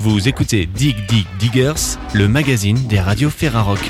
[0.00, 1.72] Vous écoutez Dig Dig Diggers,
[2.12, 3.80] le magazine des radios Ferrarock.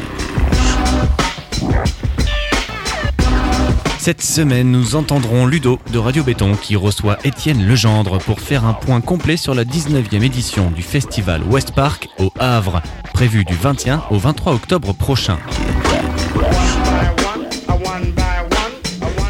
[4.01, 8.73] Cette semaine, nous entendrons Ludo de Radio Béton qui reçoit Étienne Legendre pour faire un
[8.73, 12.81] point complet sur la 19e édition du festival West Park au Havre,
[13.13, 15.39] prévu du 21 au 23 octobre prochain.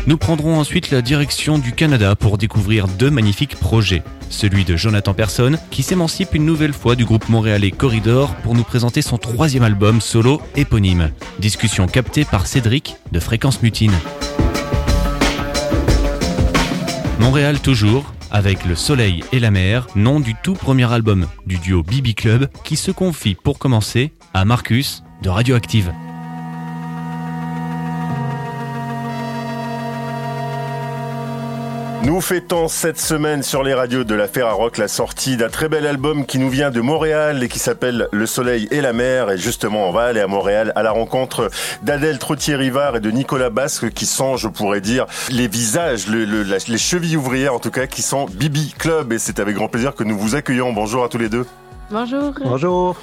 [0.06, 4.04] Nous prendrons ensuite la direction du Canada pour découvrir deux magnifiques projets.
[4.28, 8.62] Celui de Jonathan Person, qui s'émancipe une nouvelle fois du groupe montréalais Corridor pour nous
[8.62, 11.10] présenter son troisième album solo éponyme.
[11.40, 13.94] Discussion captée par Cédric de Fréquence Mutine.
[17.20, 21.82] Montréal toujours, avec Le Soleil et la Mer, nom du tout premier album du duo
[21.82, 25.92] Bibi Club, qui se confie pour commencer à Marcus de Radioactive.
[32.02, 35.86] Nous fêtons cette semaine sur les radios de la Ferrarock la sortie d'un très bel
[35.86, 39.30] album qui nous vient de Montréal et qui s'appelle Le Soleil et la Mer.
[39.30, 41.50] Et justement, on va aller à Montréal à la rencontre
[41.82, 47.18] d'Adèle Trottier-Rivard et de Nicolas Basque qui sont, je pourrais dire, les visages, les chevilles
[47.18, 49.12] ouvrières en tout cas, qui sont Bibi Club.
[49.12, 50.72] Et c'est avec grand plaisir que nous vous accueillons.
[50.72, 51.44] Bonjour à tous les deux.
[51.90, 52.32] Bonjour.
[52.42, 52.96] Bonjour.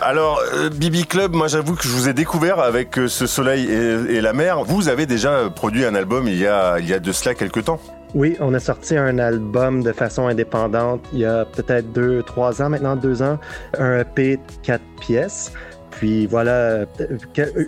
[0.00, 3.64] Alors, euh, Bibi Club, moi j'avoue que je vous ai découvert avec euh, ce soleil
[3.64, 4.62] et, et, la mer.
[4.62, 7.64] Vous avez déjà produit un album il y a, il y a de cela quelques
[7.64, 7.80] temps.
[8.14, 12.62] Oui, on a sorti un album de façon indépendante il y a peut-être deux, trois
[12.62, 13.40] ans maintenant, deux ans,
[13.76, 15.52] un EP de quatre pièces.
[15.90, 16.86] Puis voilà,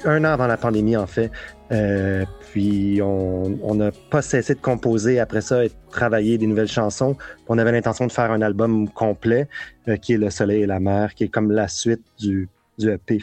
[0.04, 1.32] un an avant la pandémie en fait.
[1.72, 6.68] Euh, puis on n'a pas cessé de composer après ça et de travailler des nouvelles
[6.68, 7.16] chansons.
[7.48, 9.48] On avait l'intention de faire un album complet
[9.88, 12.90] euh, qui est Le Soleil et la Mer, qui est comme la suite du, du
[12.90, 13.20] EP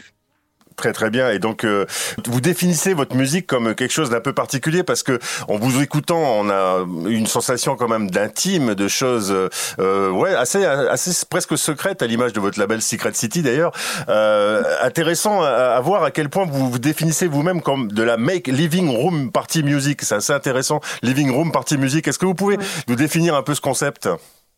[0.76, 1.30] Très très bien.
[1.30, 1.86] Et donc euh,
[2.26, 6.18] vous définissez votre musique comme quelque chose d'un peu particulier parce que en vous écoutant,
[6.18, 9.34] on a une sensation quand même d'intime, de choses
[9.78, 13.72] euh, ouais assez assez presque secrètes à l'image de votre label Secret City d'ailleurs.
[14.08, 18.16] Euh, intéressant à, à, voir à quel point vous vous définissez vous-même comme de la
[18.16, 20.02] make living room party music.
[20.02, 20.80] C'est assez intéressant.
[21.02, 22.08] Living room party music.
[22.08, 22.58] Est-ce que vous pouvez
[22.88, 24.08] nous définir un peu ce concept?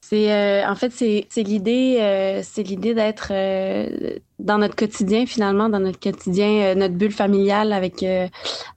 [0.09, 3.89] C'est euh, en fait c'est l'idée euh, c'est l'idée d'être euh,
[4.39, 8.05] dans notre quotidien finalement dans notre quotidien notre bulle familiale avec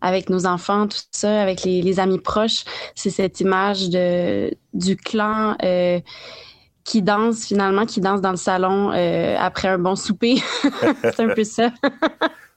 [0.02, 2.64] avec nos enfants tout ça avec les, les amis proches.
[2.96, 5.56] C'est cette image de du clan
[6.84, 8.90] qui danse finalement qui danse dans le salon
[9.38, 10.42] après un bon souper.
[11.04, 11.72] C'est un peu ça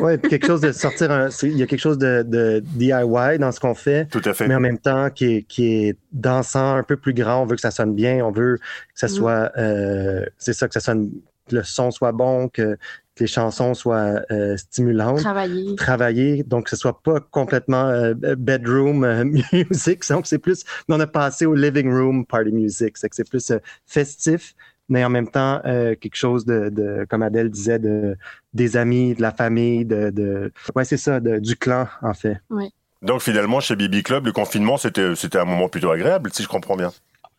[0.00, 1.28] Oui, quelque chose de sortir un.
[1.42, 4.06] Il y a quelque chose de, de DIY dans ce qu'on fait.
[4.10, 4.48] Tout à fait.
[4.48, 7.42] Mais en même temps, qui est, qui est dansant, un peu plus grand.
[7.42, 8.24] On veut que ça sonne bien.
[8.24, 8.62] On veut que
[8.94, 9.10] ça mm-hmm.
[9.10, 9.52] soit.
[9.56, 11.10] Euh, c'est ça, que ça sonne.
[11.48, 12.78] Que le son soit bon, que,
[13.14, 15.20] que les chansons soient euh, stimulantes.
[15.20, 15.76] Travailler.
[15.76, 16.42] Travailler.
[16.42, 19.24] Donc, que ce soit pas complètement euh, bedroom euh,
[19.70, 20.08] music.
[20.08, 20.64] Donc, c'est plus.
[20.88, 22.96] On a passé au living room party music.
[22.96, 24.54] C'est que c'est plus euh, festif
[24.88, 28.16] mais en même temps euh, quelque chose de, de, comme Adèle disait, de,
[28.52, 32.38] des amis, de la famille, de, de ouais c'est ça, de, du clan en fait.
[32.50, 32.72] Oui.
[33.02, 36.48] Donc finalement chez Bibi Club, le confinement c'était c'était un moment plutôt agréable si je
[36.48, 36.90] comprends bien.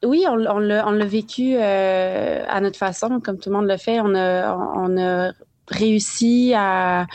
[0.03, 4.00] Oui, on, on l'a vécu euh, à notre façon, comme tout le monde le fait.
[4.01, 5.31] On a, on a
[5.67, 7.07] réussi à,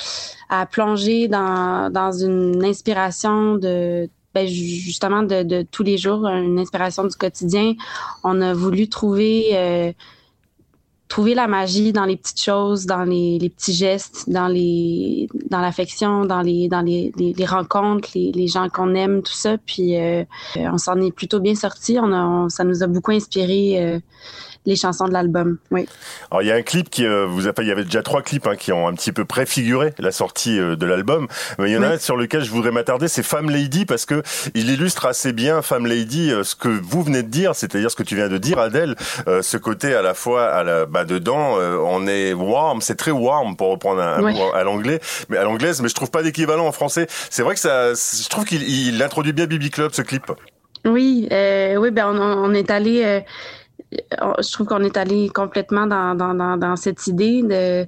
[0.48, 6.58] à plonger dans, dans une inspiration de, ben, justement de, de, tous les jours, une
[6.58, 7.74] inspiration du quotidien.
[8.24, 9.92] On a voulu trouver euh,
[11.10, 15.60] trouver la magie dans les petites choses, dans les, les petits gestes, dans les dans
[15.60, 19.58] l'affection, dans les dans les, les, rencontres, les, gens qu'on aime, tout ça.
[19.58, 20.24] Puis euh,
[20.56, 21.98] on s'en est plutôt bien sorti.
[22.00, 24.00] On, a, ça nous a beaucoup inspiré.
[24.66, 25.58] Euh, les chansons de l'album.
[25.70, 25.86] Oui.
[26.30, 28.22] Alors il y a un clip qui euh, vous a il y avait déjà trois
[28.22, 31.26] clips hein, qui ont un petit peu préfiguré la sortie euh, de l'album.
[31.58, 34.06] Mais il y en a un sur lequel je voudrais m'attarder, c'est Femme Lady parce
[34.06, 34.22] que
[34.54, 37.96] il illustre assez bien Femme Lady euh, ce que vous venez de dire, c'est-à-dire ce
[37.96, 41.56] que tu viens de dire Adèle, ce côté à la fois à la bah dedans
[41.58, 44.24] on est warm, c'est très warm pour reprendre un,
[44.54, 47.06] à l'anglais, mais à l'anglaise, mais je trouve pas d'équivalent en français.
[47.30, 50.30] C'est vrai que ça, je trouve qu'il il introduit bien Bibi Club ce clip.
[50.84, 53.22] Oui, oui, ben on, on est allé
[53.92, 57.86] je trouve qu'on est allé complètement dans, dans, dans, dans cette idée de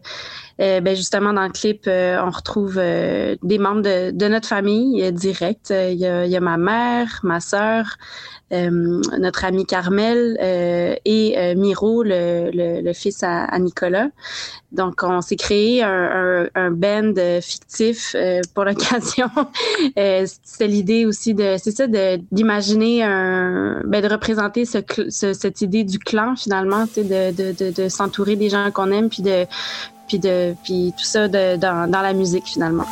[0.60, 5.10] euh, ben justement dans le clip euh, on retrouve euh, des membres de, notre famille
[5.12, 5.70] direct.
[5.70, 7.96] Il il y a ma mère ma sœur
[8.52, 14.08] notre ami Carmel et Miro le, le, le, fils à, à Nicolas
[14.72, 17.12] donc, on s'est créé un, un, un band
[17.42, 19.28] fictif euh, pour l'occasion.
[19.98, 24.78] euh, c'est l'idée aussi de, c'est ça, d'imaginer un, ben, de représenter ce,
[25.10, 29.10] ce, cette idée du clan finalement, de, de, de, de s'entourer des gens qu'on aime,
[29.10, 29.44] puis de
[30.08, 32.86] puis de puis tout ça de, dans, dans la musique finalement.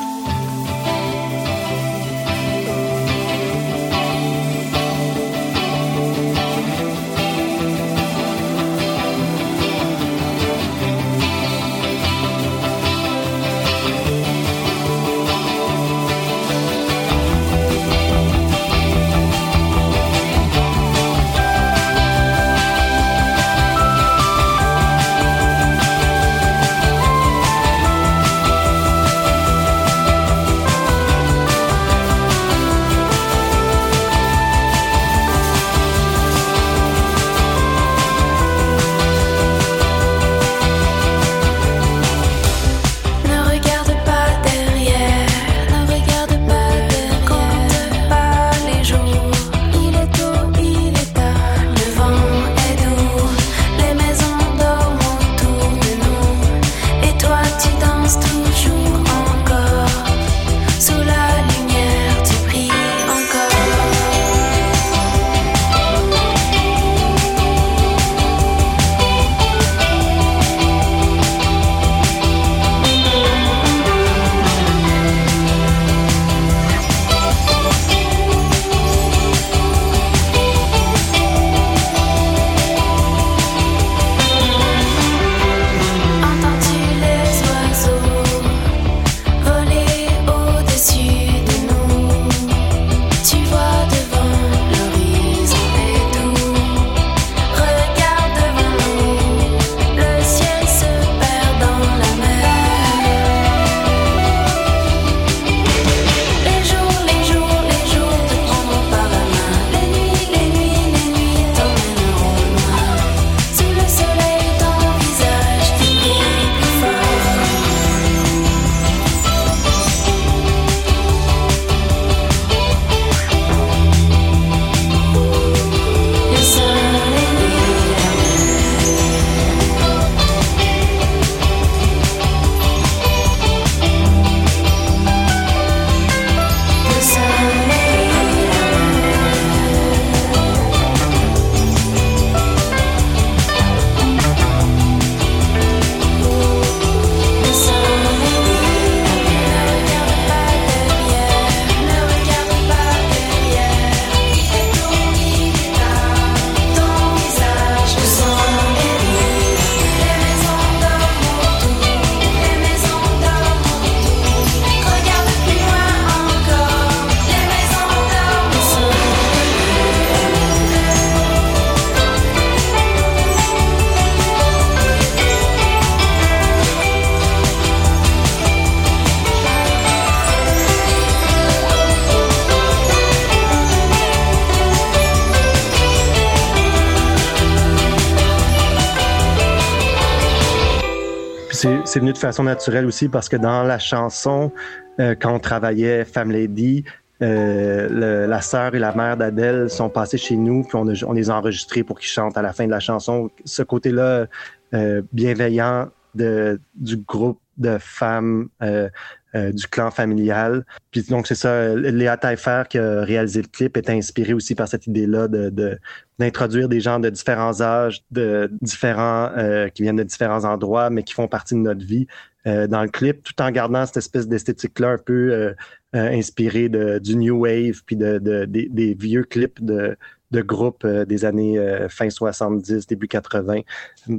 [192.20, 194.52] Façon naturelle aussi parce que dans la chanson,
[194.98, 196.84] euh, quand on travaillait Femme Lady,
[197.22, 201.30] euh, la sœur et la mère d'Adèle sont passées chez nous, puis on, on les
[201.30, 203.30] a enregistrés pour qu'ils chantent à la fin de la chanson.
[203.44, 204.26] Ce côté-là
[204.72, 208.88] euh, bienveillant de, du groupe de femmes euh,
[209.36, 210.64] euh, du clan familial.
[210.90, 214.66] Puis donc c'est ça, Léa Taillefer qui a réalisé le clip est inspiré aussi par
[214.66, 215.78] cette idée-là de
[216.18, 221.04] d'introduire des gens de différents âges, de différents euh, qui viennent de différents endroits, mais
[221.04, 222.08] qui font partie de notre vie
[222.48, 225.54] euh, dans le clip, tout en gardant cette espèce d'esthétique-là un peu
[225.92, 229.96] inspirée de, du new wave puis de, de des, des, vieux clips de
[230.30, 233.60] de groupe euh, des années euh, fin 70, début 80.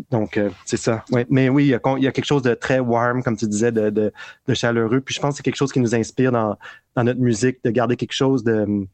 [0.10, 1.06] Donc, euh, c'est ça.
[1.12, 1.26] Ouais.
[1.30, 3.48] Mais oui, il y, a, il y, a, quelque chose de très warm, comme tu
[3.48, 4.12] disais, de, de,
[4.48, 5.02] de chaleureux.
[5.02, 6.58] Puis je pense que c'est quelque chose qui nous inspire dans,
[6.96, 8.88] dans notre musique, de garder quelque chose de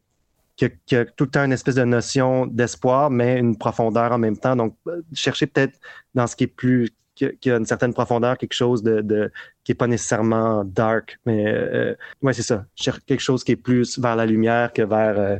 [0.55, 4.11] qui a, qui a, tout le temps une espèce de notion d'espoir, mais une profondeur
[4.11, 4.55] en même temps.
[4.55, 4.75] Donc,
[5.13, 5.79] chercher peut-être
[6.15, 9.31] dans ce qui est plus qui a, une certaine profondeur, quelque chose de, de
[9.63, 12.65] qui est pas nécessairement dark, mais euh, ouais c'est ça.
[12.75, 15.37] Chercher quelque chose qui est plus vers la lumière que vers euh,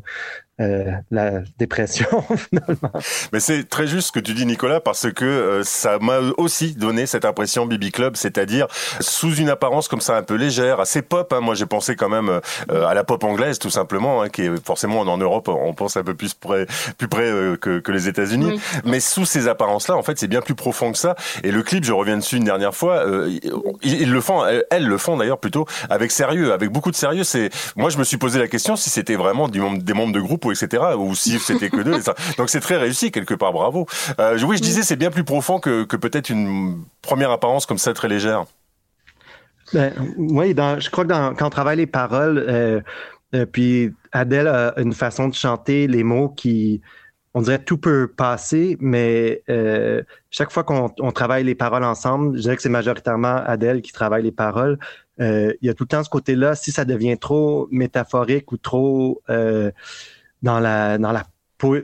[0.59, 2.91] euh, la dépression finalement.
[3.31, 6.73] Mais c'est très juste ce que tu dis Nicolas parce que euh, ça m'a aussi
[6.73, 8.65] donné cette impression Bibi Club, c'est-à-dire
[8.99, 11.31] sous une apparence comme ça un peu légère, assez pop.
[11.31, 11.41] Hein.
[11.41, 14.65] Moi j'ai pensé quand même euh, à la pop anglaise tout simplement, hein, qui est
[14.65, 16.65] forcément en Europe on pense un peu plus près,
[16.97, 17.27] plus près
[17.61, 18.59] que, que, les États-Unis.
[18.83, 21.15] Mais sous ces apparences-là, en fait c'est bien plus profond que ça.
[21.43, 23.05] Et le clip, je reviens dessus une dernière fois,
[23.83, 27.23] ils, le font, elles, le font d'ailleurs plutôt avec sérieux, avec beaucoup de sérieux.
[27.23, 29.59] C'est moi je me suis posé la question si c'était vraiment des
[29.93, 30.83] membres de groupe etc.
[30.97, 31.99] Ou si c'était que deux.
[32.37, 33.87] Donc c'est très réussi quelque part, bravo.
[34.19, 37.77] Euh, oui, je disais c'est bien plus profond que, que peut-être une première apparence comme
[37.77, 38.45] ça très légère.
[39.73, 42.81] Ben, oui, je crois que quand on travaille les paroles, euh,
[43.35, 46.81] euh, puis Adèle a une façon de chanter les mots qui,
[47.33, 49.43] on dirait tout peut passer, mais
[50.31, 54.23] chaque fois qu'on travaille les paroles ensemble, je dirais que c'est majoritairement Adèle qui travaille
[54.23, 54.79] les paroles.
[55.19, 59.21] Il y a tout le temps ce côté-là, si ça devient trop métaphorique ou trop
[60.41, 61.23] dans la dans la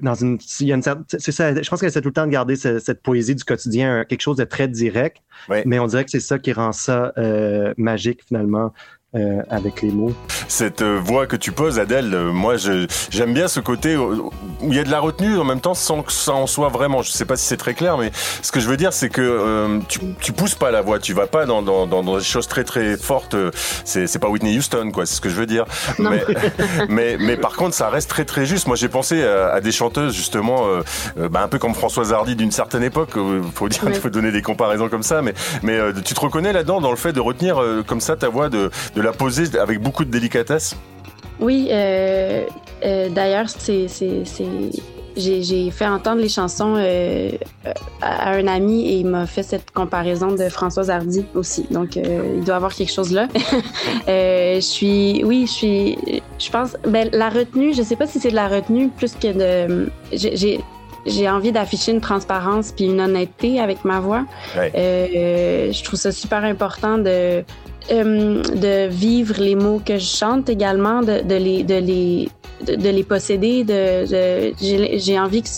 [0.01, 2.27] dans une, il y a une c'est ça, je pense qu'elle essaie tout le temps
[2.27, 5.17] de garder cette, poésie du quotidien, quelque chose de très direct,
[5.65, 8.71] mais on dirait que c'est ça qui rend ça euh, magique finalement.
[9.15, 10.11] Euh, avec les mots.
[10.47, 14.31] Cette euh, voix que tu poses, Adèle, euh, moi j'aime bien ce côté où
[14.63, 17.03] il y a de la retenue en même temps sans que ça en soit vraiment.
[17.03, 19.79] Je sais pas si c'est très clair, mais ce que je veux dire, c'est que
[19.87, 22.63] tu, tu pousses pas la voix, tu vas pas dans, dans, dans, des choses très
[22.63, 23.35] très fortes.
[23.85, 25.05] C'est pas Whitney Houston, quoi.
[25.05, 25.65] C'est ce que je veux dire.
[25.99, 26.23] Mais,
[26.89, 28.65] mais, mais par contre, ça reste très très juste.
[28.65, 30.65] Moi, j'ai pensé à, des chanteuses justement,
[31.17, 33.11] bah, un peu comme Françoise Hardy d'une certaine époque.
[33.53, 36.81] Faut dire, il faut donner des comparaisons comme ça, mais mais tu te reconnais là-dedans
[36.81, 40.05] dans le fait de retenir comme ça ta voix de, de la poser avec beaucoup
[40.05, 40.75] de délicatesse?
[41.39, 42.45] Oui, euh,
[42.85, 43.87] euh, d'ailleurs, c'est,
[45.15, 47.31] j'ai, fait entendre les chansons euh,
[48.01, 51.65] à un ami et il m'a fait cette comparaison de Françoise Hardy aussi.
[51.71, 53.27] Donc, il doit y avoir quelque chose là.
[54.07, 55.97] je suis, oui, je suis,
[56.39, 59.67] je pense, ben, la retenue, je sais pas si c'est de la retenue plus que
[59.67, 60.61] de, j'ai,
[61.05, 64.25] j'ai envie d'afficher une transparence puis une honnêteté avec ma voix.
[64.55, 67.43] je trouve ça super important de
[67.91, 72.29] euh, de vivre les mots que je chante également, de, de les, de les,
[72.65, 73.63] de, les posséder.
[73.63, 74.05] De,
[74.61, 75.49] j'ai envie que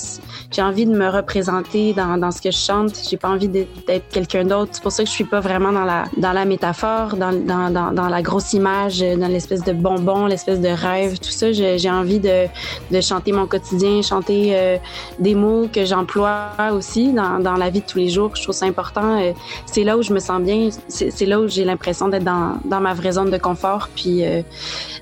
[0.55, 2.93] j'ai envie de me représenter dans, dans ce que je chante.
[3.09, 4.71] J'ai pas envie d'être quelqu'un d'autre.
[4.73, 7.69] C'est pour ça que je suis pas vraiment dans la, dans la métaphore, dans, dans,
[7.91, 11.51] dans, la grosse image, dans l'espèce de bonbon, l'espèce de rêve, tout ça.
[11.51, 12.45] J'ai envie de,
[12.89, 14.77] de chanter mon quotidien, chanter euh,
[15.19, 18.31] des mots que j'emploie aussi dans, dans la vie de tous les jours.
[18.35, 19.19] Je trouve ça important.
[19.21, 19.33] Euh,
[19.65, 20.69] c'est là où je me sens bien.
[20.87, 23.89] C'est là où j'ai l'impression d'être dans, dans ma vraie zone de confort.
[23.93, 24.41] Puis, euh,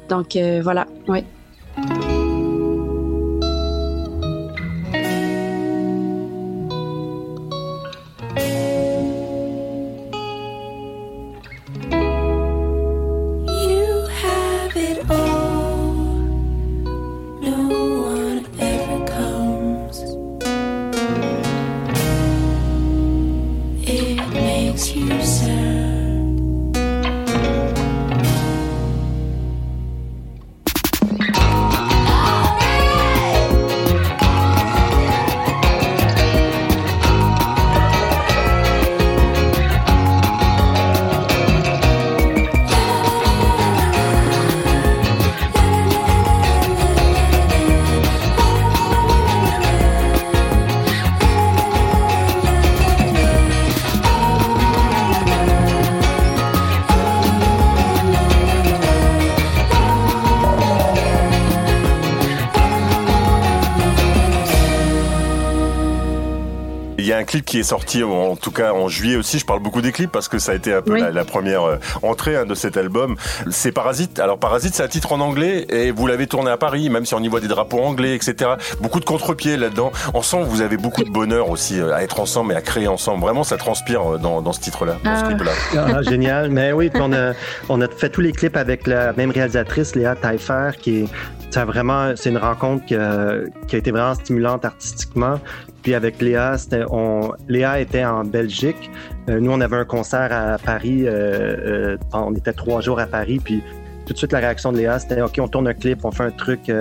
[0.10, 0.88] donc, voilà.
[1.07, 1.24] Ouais.
[67.33, 69.39] Clip qui est sorti en tout cas en juillet aussi.
[69.39, 71.77] Je parle beaucoup des clips parce que ça a été un peu la, première euh,
[72.03, 73.15] entrée hein, de cet album.
[73.49, 74.19] C'est Parasite.
[74.19, 77.15] Alors Parasite, c'est un titre en anglais et vous l'avez tourné à Paris, même si
[77.15, 78.51] on y voit des drapeaux anglais, etc.
[78.81, 79.91] Beaucoup de contre-pieds là-dedans.
[80.13, 82.61] On sent que vous avez beaucoup de bonheur aussi euh, à être ensemble et à
[82.61, 83.21] créer ensemble.
[83.21, 85.27] Vraiment, ça transpire euh, dans, dans ce titre-là, dans ce ah.
[85.29, 85.51] clip-là.
[85.75, 86.51] Ah, génial.
[86.51, 87.33] Mais oui, on a,
[87.67, 91.05] on a fait tous les clips avec la même réalisatrice, Léa Taillefer, qui est
[91.53, 95.39] ça vraiment, c'est une rencontre qui a, qui a, été vraiment stimulante artistiquement.
[95.83, 96.55] Puis avec Léa,
[96.89, 98.89] on, Léa était en Belgique.
[99.29, 101.03] Euh, nous, on avait un concert à Paris.
[101.05, 103.39] Euh, euh, on était trois jours à Paris.
[103.43, 103.62] Puis
[104.07, 106.24] tout de suite, la réaction de Léa, c'était OK, on tourne un clip, on fait
[106.24, 106.72] un truc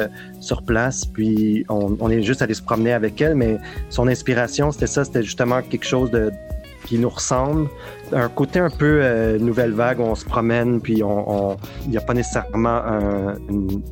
[0.40, 1.04] sur place.
[1.04, 3.34] Puis on, on, est juste allé se promener avec elle.
[3.34, 3.58] Mais
[3.90, 5.04] son inspiration, c'était ça.
[5.04, 6.32] C'était justement quelque chose de,
[6.86, 7.68] qui nous ressemble.
[8.12, 12.00] Un côté un peu nouvelle vague où on se promène, puis il on, n'y a
[12.00, 13.34] pas nécessairement un,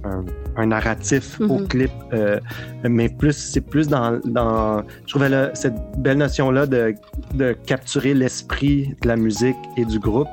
[0.05, 0.25] un,
[0.57, 1.69] un narratif au mhm.
[1.69, 2.39] clip, euh,
[2.85, 6.95] mais plus c'est plus dans, dans je trouvais cette belle notion là de,
[7.35, 10.29] de capturer l'esprit de la musique et du groupe.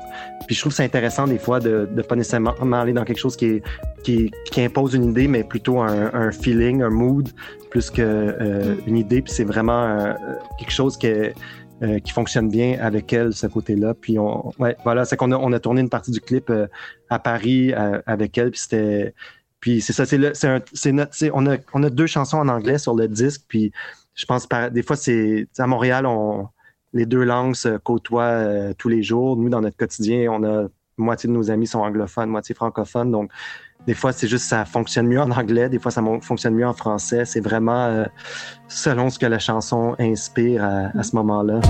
[0.46, 3.36] Puis je trouve c'est intéressant des fois de ne pas nécessairement aller dans quelque chose
[3.36, 3.62] qui est
[4.04, 7.28] qui, qui impose une idée, mais plutôt un, un feeling, un mood,
[7.70, 8.96] plus que euh, mhm.
[8.96, 9.22] idée.
[9.22, 10.12] Puis c'est vraiment euh,
[10.58, 11.34] quelque chose qui est
[11.82, 13.94] euh, qui fonctionne bien avec elle, ce côté-là.
[13.94, 14.52] Puis on,
[14.84, 16.66] voilà, c'est qu'on a, on a tourné une partie du clip euh,
[17.10, 17.72] à Paris
[18.06, 19.14] avec elle, puis c'était,
[19.60, 22.48] puis c'est ça, c'est le, c'est, c'est notre, on a, on a deux chansons en
[22.48, 23.42] anglais sur le disque.
[23.48, 23.72] Puis
[24.14, 26.48] je pense par, des fois c'est à Montréal, on,
[26.92, 29.36] les deux langues se côtoient euh, tous les jours.
[29.36, 33.10] Nous, dans notre quotidien, on a moitié de nos amis sont anglophones, moitié francophones.
[33.10, 33.30] Donc
[33.88, 36.74] des fois, c'est juste ça fonctionne mieux en anglais, des fois ça fonctionne mieux en
[36.74, 37.24] français.
[37.24, 38.04] C'est vraiment euh,
[38.68, 41.60] selon ce que la chanson inspire à, ce moment-là.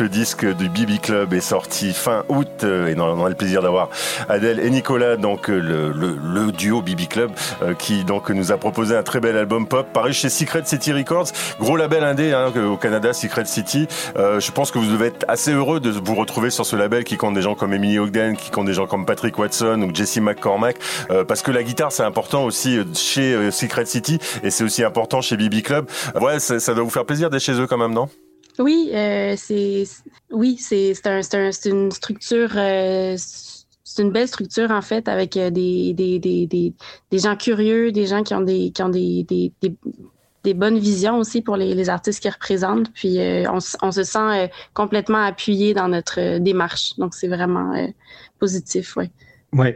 [0.00, 3.62] Le disque du Bibi Club est sorti fin août euh, et on a le plaisir
[3.62, 3.90] d'avoir
[4.28, 7.30] Adèle et Nicolas, donc euh, le, le, duo Bibi Club,
[7.62, 10.92] euh, qui donc nous a proposé un très bel album pop paru chez Secret City
[10.92, 11.28] Records,
[11.60, 13.86] gros label indé hein, au Canada, Secret City.
[14.16, 17.16] je pense que vous devez être assez heureux de vous retrouver sur ce label qui
[17.16, 20.18] compte des gens comme Emily Ogden, qui compte des gens comme Patrick Watson ou Jesse
[20.18, 20.76] McCormack,
[21.26, 25.36] parce que la guitare c'est important aussi chez Secret City et c'est aussi important chez
[25.36, 25.86] Bibi Club.
[26.20, 28.08] Ouais, ça, ça doit vous faire plaisir d'être chez eux quand même, non?
[28.58, 29.84] Oui, euh, c'est
[30.30, 35.50] oui, c'est un, un, une structure, euh, c'est une belle structure en fait avec euh,
[35.50, 36.46] des, des, des,
[37.10, 41.42] des, gens curieux, des gens qui ont des qui ont des, des, bonnes visions aussi
[41.42, 42.90] pour les, les artistes qu'ils représentent.
[42.94, 46.96] Puis on, on, se sent complètement appuyé dans notre démarche.
[46.96, 47.74] Donc c'est vraiment
[48.38, 49.10] positif, oui.
[49.52, 49.74] Oui,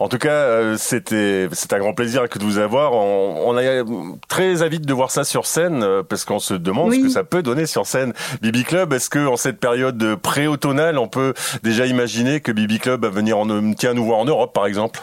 [0.00, 2.92] en tout cas, euh, c'était c'est un grand plaisir que de vous avoir.
[2.92, 3.82] On, on est
[4.28, 7.24] très avide de voir ça sur scène euh, parce qu'on se demande ce que ça
[7.24, 8.12] peut donner sur scène.
[8.42, 13.02] Bibi Club, est-ce que en cette période pré-automnale, on peut déjà imaginer que Bibi Club
[13.02, 15.00] va venir en, tient nous voir en Europe, par exemple?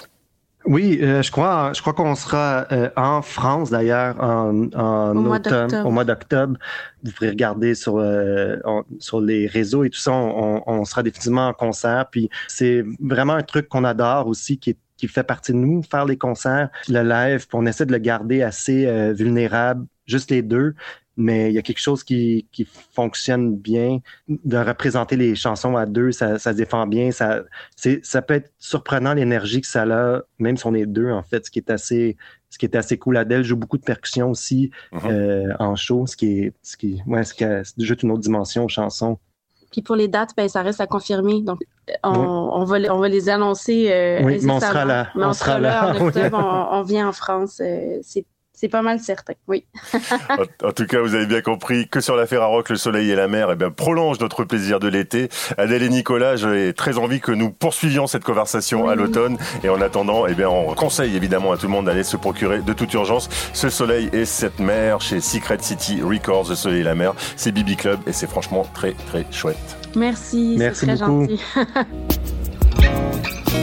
[0.65, 5.75] Oui, euh, je crois, je crois qu'on sera en France d'ailleurs en, en au automne,
[5.85, 6.57] au mois d'octobre.
[7.03, 8.03] Vous pourrez regarder sur
[8.99, 10.11] sur les réseaux et tout ça.
[10.11, 12.07] On, on, sera définitivement en concert.
[12.11, 15.81] Puis c'est vraiment un truc qu'on adore aussi, qui est qui fait partie de nous,
[15.83, 20.41] faire les concerts, le live, puis on essaie de le garder assez vulnérable, juste les
[20.41, 20.75] deux
[21.15, 23.99] mais il y a quelque chose qui, qui fonctionne bien.
[24.27, 27.11] De représenter les chansons à deux, ça, ça se défend bien.
[27.11, 27.43] Ça,
[28.01, 31.45] ça peut être surprenant l'énergie que ça a, même si on est deux, en fait,
[31.45, 32.17] ce qui est assez,
[32.49, 33.17] ce qui est assez cool.
[33.17, 35.11] Adèle joue beaucoup de percussions aussi uh-huh.
[35.11, 38.65] euh, en show, ce qui est, ce qui, ouais, ce qui ajoute une autre dimension
[38.65, 39.19] aux chansons.
[39.71, 41.41] Puis pour les dates, ben, ça reste à confirmer.
[41.41, 41.59] Donc,
[42.03, 43.91] on, on, va, on va les annoncer.
[43.91, 45.09] Euh, oui, mais on sera là.
[45.15, 45.95] on, sera là.
[45.99, 47.59] on, on, vient en France.
[47.59, 49.65] Euh, c'est c'est pas mal certain, oui.
[50.63, 53.15] en, tout cas, vous avez bien compris que sur l'affaire à Rock, le soleil et
[53.15, 55.29] la mer eh bien, prolongent notre plaisir de l'été.
[55.57, 59.37] Adèle et Nicolas, j'ai très envie que nous poursuivions cette conversation à l'automne.
[59.63, 62.59] Et en attendant, eh bien, on conseille évidemment à tout le monde d'aller se procurer
[62.61, 66.83] de toute urgence ce soleil et cette mer chez Secret City Records, le soleil et
[66.83, 67.13] la mer.
[67.35, 69.57] C'est Bibi Club et c'est franchement très très chouette.
[69.95, 71.27] Merci, Merci très beaucoup.
[71.27, 71.41] gentil.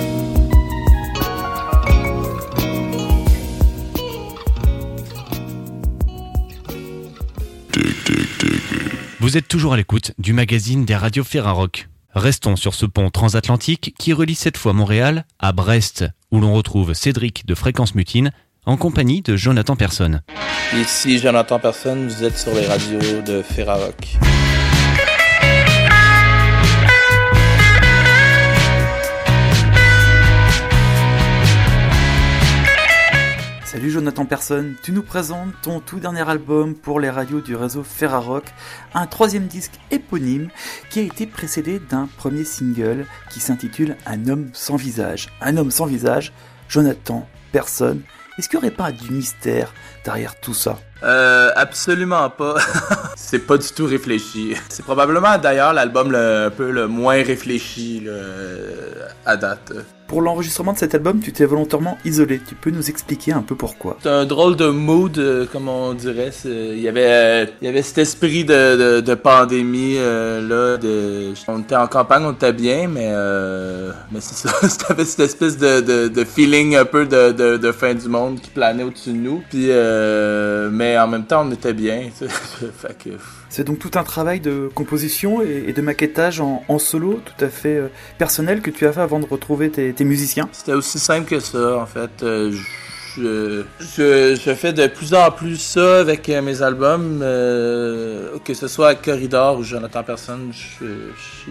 [9.21, 11.91] Vous êtes toujours à l'écoute du magazine des radios Ferrarock.
[12.15, 16.95] Restons sur ce pont transatlantique qui relie cette fois Montréal à Brest, où l'on retrouve
[16.95, 18.33] Cédric de Fréquence Mutine
[18.65, 20.23] en compagnie de Jonathan Personne.
[20.73, 24.17] Ici Jonathan Personne, vous êtes sur les radios de Ferrarock.
[33.81, 37.83] Salut Jonathan Personne, tu nous présentes ton tout dernier album pour les radios du réseau
[37.83, 38.45] Ferrarock,
[38.93, 40.51] un troisième disque éponyme
[40.91, 45.31] qui a été précédé d'un premier single qui s'intitule Un homme sans visage.
[45.41, 46.35] Un homme sans visage,
[46.69, 48.03] Jonathan Personne.
[48.37, 49.73] Est-ce qu'il n'y aurait pas du mystère
[50.05, 50.79] derrière tout ça?
[51.03, 52.57] Euh, absolument pas.
[53.17, 54.57] c'est pas du tout réfléchi.
[54.69, 58.07] C'est probablement d'ailleurs l'album un peu le moins réfléchi
[59.25, 59.73] à date.
[60.11, 62.41] Pour l'enregistrement de cet album, tu t'es volontairement isolé.
[62.45, 63.97] Tu peux nous expliquer un peu pourquoi?
[64.03, 66.33] C'est un drôle de mood, euh, comme on dirait.
[66.45, 70.81] Il y avait, euh, il y avait cet esprit de, de, de pandémie euh, là.
[71.47, 73.15] On était en campagne, on était bien, mais
[74.11, 74.53] mais c'est ça.
[74.69, 78.41] C'était cette espèce de, de, de feeling un peu de, de, de fin du monde
[78.41, 79.45] qui planait au-dessus de nous.
[79.49, 79.69] Puis,
[80.77, 82.11] mais en même temps, on était bien.
[82.19, 83.11] fait que
[83.51, 87.77] C'est donc tout un travail de composition et de maquettage en, solo, tout à fait
[87.77, 90.49] euh, personnel, que tu as fait avant de retrouver tes, tes musiciens.
[90.53, 92.23] C'était aussi simple que ça, en fait.
[92.23, 92.53] Euh,
[93.17, 98.95] je, fais de plus en plus ça avec euh, mes albums, euh, que ce soit
[98.95, 100.87] Corridor ou Jonathan Personne, je,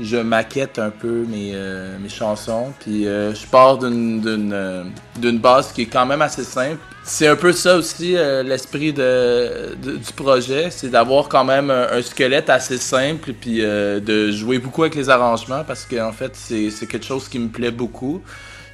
[0.01, 5.87] je, maquette un peu mes, euh, mes chansons, puis je pars d'une base qui est
[5.87, 6.79] quand même assez simple.
[7.03, 12.49] C'est un peu ça aussi l'esprit de, du projet, c'est d'avoir quand même un, squelette
[12.49, 17.05] assez simple, puis de jouer beaucoup avec les arrangements parce que en fait c'est quelque
[17.05, 18.21] chose qui me plaît beaucoup.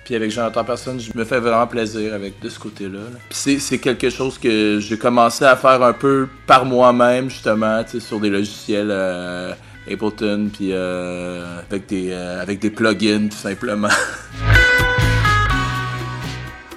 [0.05, 2.99] Puis avec Jonathan Personne, je me fais vraiment plaisir avec de ce côté-là.
[2.99, 3.19] là.
[3.27, 8.19] Puis c'est, quelque chose que j'ai commencé à faire un peu par moi-même, justement, sur
[8.19, 9.51] des logiciels euh,
[9.91, 13.89] Ableton, puis euh, avec, des, euh, avec des plugins, tout simplement.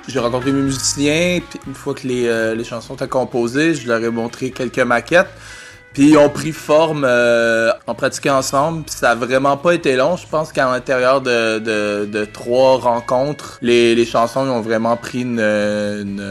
[0.09, 3.87] J'ai rencontré mes musiciens, puis une fois que les, euh, les chansons étaient composées, je
[3.87, 5.29] leur ai montré quelques maquettes.
[5.95, 9.97] Puis ils ont pris forme, euh, on pratiquait ensemble, puis ça a vraiment pas été
[9.97, 10.17] long.
[10.17, 15.23] Je pense qu'à l'intérieur de, de, de trois rencontres, les, les chansons ont vraiment pris
[15.23, 16.23] une, une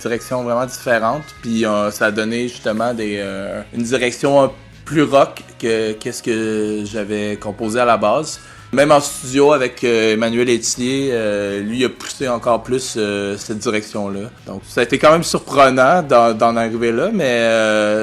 [0.00, 1.22] direction vraiment différente.
[1.42, 4.52] Puis euh, ça a donné justement des, euh, une direction
[4.84, 8.40] plus rock que qu'est-ce que j'avais composé à la base.
[8.72, 13.58] Même en studio avec euh, Emmanuel Etier, euh, lui a poussé encore plus euh, cette
[13.58, 14.28] direction-là.
[14.46, 17.40] Donc ça a été quand même surprenant d'en arriver là, mais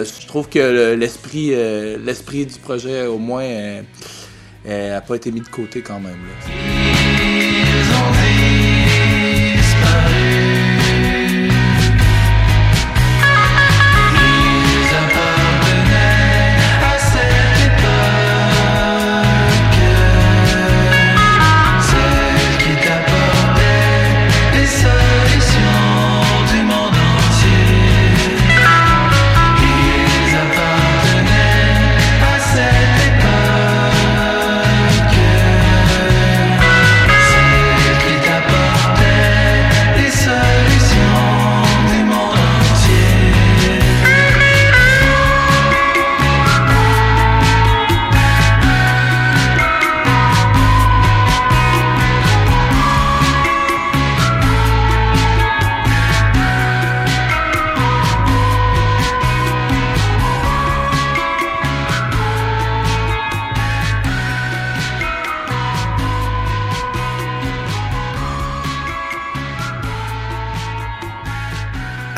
[0.04, 1.51] je trouve que le- l'esprit
[2.04, 3.82] l'esprit du projet au moins euh,
[4.67, 6.17] euh, a pas été mis de côté quand même.
[6.28, 8.44] là.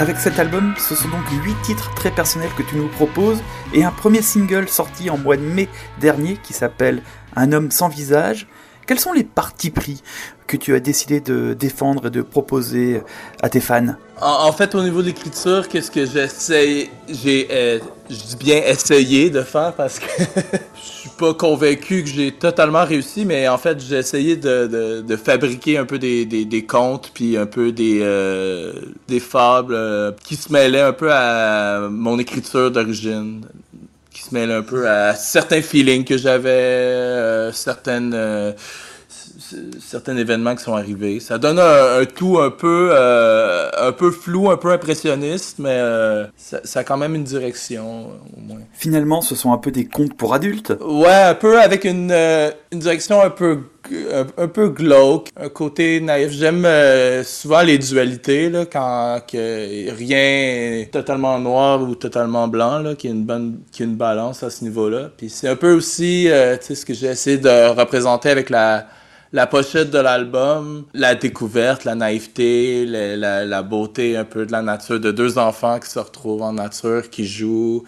[0.07, 3.39] Avec cet album, ce sont donc 8 titres très personnels que tu nous proposes
[3.73, 5.67] et un premier single sorti en mois de mai
[5.99, 7.03] dernier qui s'appelle
[7.35, 8.47] Un homme sans visage.
[8.85, 10.01] Quels sont les partis pris
[10.47, 13.01] que tu as décidé de défendre et de proposer
[13.41, 13.95] à tes fans?
[14.21, 17.79] En, fait, au niveau de l'écriture, qu'est-ce que j'essaie, j'ai, euh,
[18.39, 20.05] bien essayé de faire parce que
[21.17, 25.86] pas convaincu que j'ai totalement réussi, mais en fait, j'ai essayé de, de, fabriquer un
[25.86, 28.73] peu des, des, des contes, puis un peu des, euh,
[29.08, 33.45] des fables euh, qui se mêlaient un peu à mon écriture d'origine
[34.12, 38.15] qui se mêlent un peu à certains feelings que j'avais, euh, certaines,
[39.79, 41.19] certains événements qui sont arrivés.
[41.19, 46.25] Ça donne un, tout un peu, euh, un peu flou, un peu impressionniste, mais euh,
[46.36, 48.60] ça, ça, a quand même une direction, au moins.
[48.73, 50.73] Finalement, ce sont un peu des contes pour adultes?
[50.81, 53.60] Ouais, un peu avec une, une direction un peu
[54.38, 56.31] un, peu glauque, un côté naïf.
[56.31, 62.79] J'aime euh, souvent les dualités, là, quand que rien est totalement noir ou totalement blanc,
[62.79, 65.10] là, qu'il y a une bonne, qu'il y a une balance à ce niveau-là.
[65.15, 68.49] Puis c'est un peu aussi, euh, tu sais, ce que j'ai essayé de représenter avec
[68.49, 68.88] la,
[69.33, 74.99] la pochette de l'album, la découverte, la naïveté, la, beauté un peu de la nature,
[74.99, 77.83] de deux enfants qui se retrouvent en nature, qui jouent,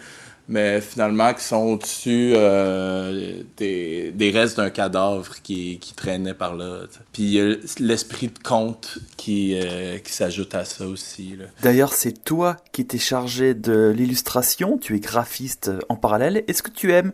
[0.50, 6.56] mais finalement qui sont au-dessus euh, des, des, restes d'un cadavre qui, qui, traînait par
[6.56, 6.80] là.
[7.12, 7.38] Puis
[7.78, 11.36] l'esprit de conte qui, euh, qui s'ajoute à ça aussi.
[11.62, 16.42] D'ailleurs, c'est toi qui t'es chargé de l'illustration, tu es graphiste en parallèle.
[16.48, 17.12] Est-ce que tu aimes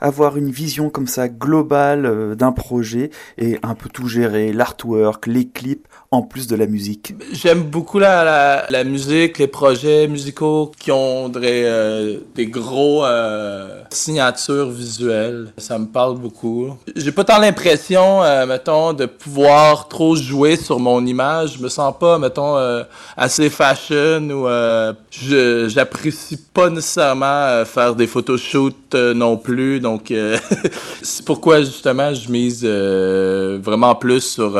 [0.00, 5.26] avoir une vision comme ça globale euh, d'un projet et un peu tout gérer, l'artwork,
[5.26, 10.72] les clips, en plus de la musique J'aime beaucoup la, la, musique, les projets musicaux
[10.78, 15.52] qui ont des, des gros euh, signature visuelle.
[15.58, 16.76] Ça me parle beaucoup.
[16.96, 21.56] J'ai pas tant l'impression, euh, mettons, de pouvoir trop jouer sur mon image.
[21.58, 22.82] Je me sens pas, mettons, euh,
[23.16, 29.80] assez fashion ou j'apprécie pas nécessairement faire des photoshoots non plus.
[29.80, 30.12] Donc,
[31.02, 34.52] c'est pourquoi justement je mise vraiment plus sur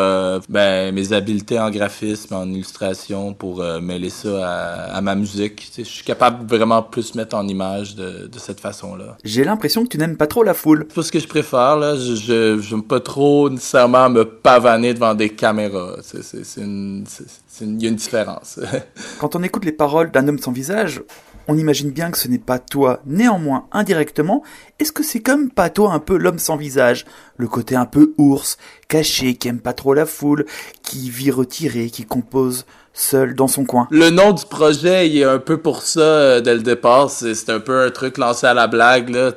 [0.49, 5.71] ben, mes habiletés en graphisme, en illustration pour mêler ça à, ma musique.
[5.77, 9.17] Je suis capable vraiment plus mettre en image de de, cette façon-là.
[9.25, 10.87] J'ai l'impression que tu n'aimes pas trop la foule.
[10.89, 11.97] C'est pas ce que je préfère, là.
[11.97, 15.97] Je, n'aime pas trop nécessairement me pavaner devant des caméras.
[16.15, 18.61] Il y a une différence.
[19.21, 21.03] Quand on écoute les paroles d'un homme sans visage,
[21.49, 23.01] on imagine bien que ce n'est pas toi.
[23.07, 24.43] Néanmoins, indirectement,
[24.79, 27.07] est-ce que c'est comme pas toi un peu l'homme sans visage?
[27.37, 30.45] Le côté un peu ours, caché, qui aime pas trop la foule,
[30.83, 32.67] qui vit retiré, qui compose
[32.99, 33.87] seul dans son coin.
[33.91, 37.11] Le nom du projet, il est un peu pour ça euh, dès le départ.
[37.11, 39.33] C'est un peu un truc lancé à la blague, là,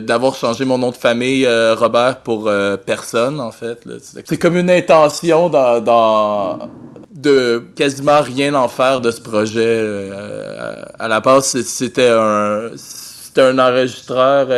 [0.00, 3.78] d'avoir changé mon nom de famille, euh, Robert, pour euh, personne, en fait.
[4.24, 6.58] C'est comme une intention dans, dans,
[7.12, 10.10] de quasiment rien en faire de ce projet.
[10.98, 12.70] à la base, c'était un
[13.36, 14.48] un enregistreur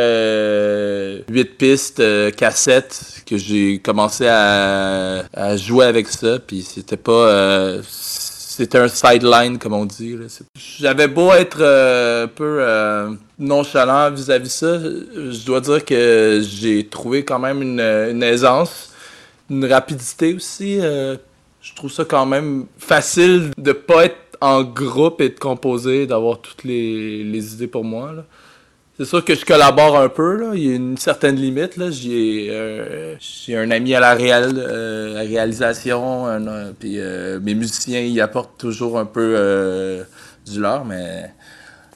[1.29, 2.01] 8 pistes
[2.35, 7.79] cassette que j'ai commencé à, à, jouer avec ça puis c'était pas
[8.51, 10.17] c'était un sideline, comme on dit.
[10.55, 16.41] J'avais beau être euh, un peu euh, nonchalant vis-à-vis de ça, je dois dire que
[16.43, 17.79] j'ai trouvé quand même une,
[18.21, 18.91] aisance,
[19.49, 20.79] une rapidité aussi.
[20.81, 21.15] Euh,
[21.61, 26.41] je trouve ça quand même facile de pas être en groupe et de composer, d'avoir
[26.41, 28.11] toutes les, idées pour moi.
[29.01, 30.51] C'est sûr que je collabore un peu, là.
[30.53, 31.89] Il y a une certaine limite, là.
[31.89, 36.27] J'ai, euh, j'ai un ami à la, euh, réalisation,
[36.79, 40.05] puis euh, mes musiciens y apportent toujours un peu
[40.45, 41.31] du leur, mais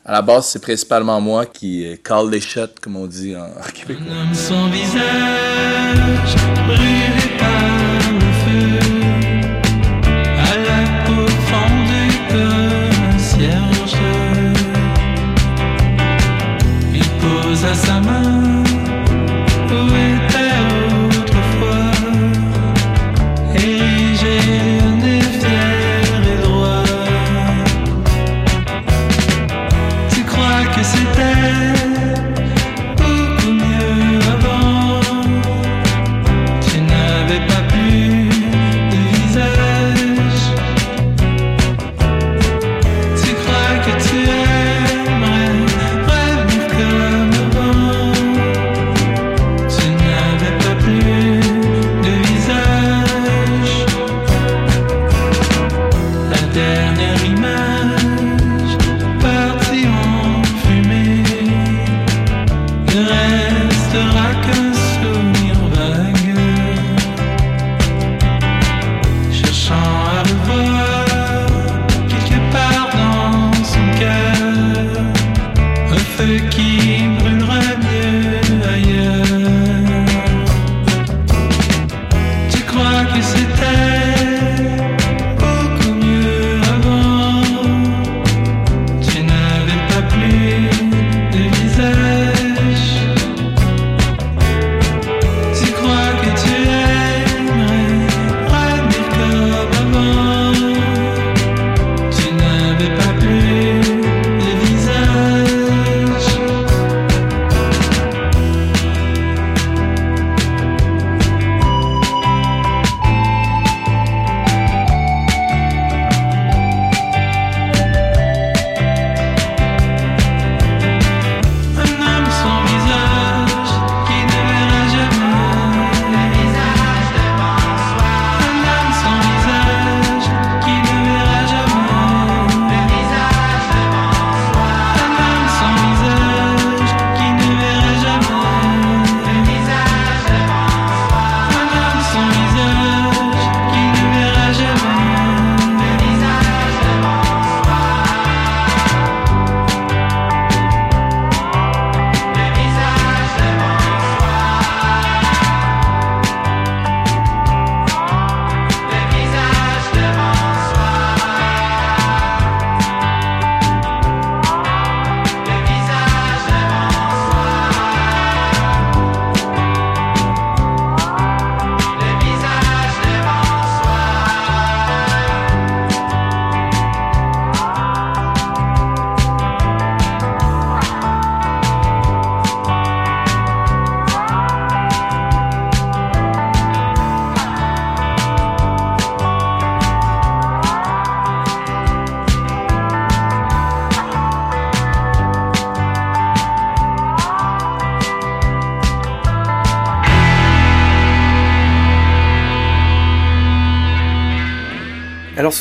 [0.03, 4.05] à la base, c'est principalement moi qui call les shots, comme on dit en, québécois.
[4.33, 4.55] sa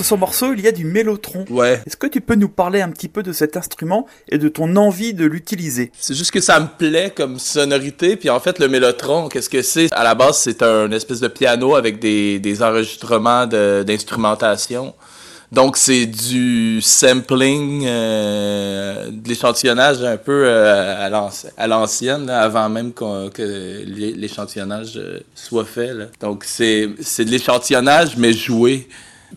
[0.05, 1.45] sur ce morceau, il y a du mélotron.
[1.51, 1.81] Ouais.
[1.87, 4.77] Est-ce que tu peux nous parler un petit peu de cet instrument et de ton
[4.77, 5.91] envie de l'utiliser?
[5.99, 8.17] C'est juste que ça me plaît comme sonorité.
[8.17, 9.89] Puis en fait, le mélotron, qu'est-ce que c'est?
[9.93, 14.95] À la base, c'est un espèce de piano avec des, des enregistrements de- d'instrumentation.
[15.53, 22.69] Donc c'est du sampling, euh, de l'échantillonnage un peu euh, à l'anci- à l'ancienne, avant
[22.69, 25.93] même que l'é- l'échantillonnage euh, soit fait.
[25.95, 26.07] là.
[26.21, 28.89] Donc c'est c'est de l'échantillonnage, mais joué.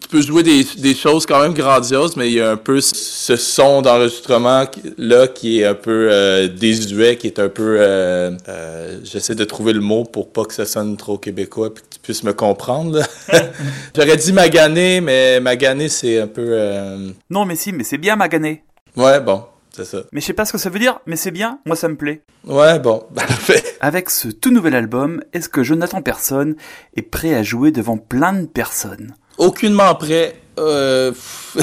[0.01, 2.81] Tu peux jouer des, des choses quand même grandioses, mais il y a un peu
[2.81, 7.77] ce son d'enregistrement qui- là qui est un peu euh, désuet, qui est un peu...
[7.79, 11.83] euh, euh, J'essaie de trouver le mot pour pas que ça sonne trop québécois puis
[11.83, 13.01] que tu puisses me comprendre.
[13.95, 16.45] J'aurais dit magané, mais magané, c'est un peu...
[16.45, 18.63] euh, Non, mais si, mais c'est bien magané.
[18.95, 19.43] Ouais, bon,
[19.75, 19.99] c'est ça.
[20.12, 21.95] Mais je sais pas ce que ça veut dire, mais c'est bien, moi ça me
[21.95, 22.21] plaît.
[22.45, 23.63] Ouais, bon, parfait.
[23.79, 26.55] Avec ce tout nouvel album, est-ce que Jonathan Personne
[26.95, 29.13] est prêt à jouer devant plein de personnes?
[29.38, 30.36] Aucunement prêt.
[30.58, 31.12] Euh...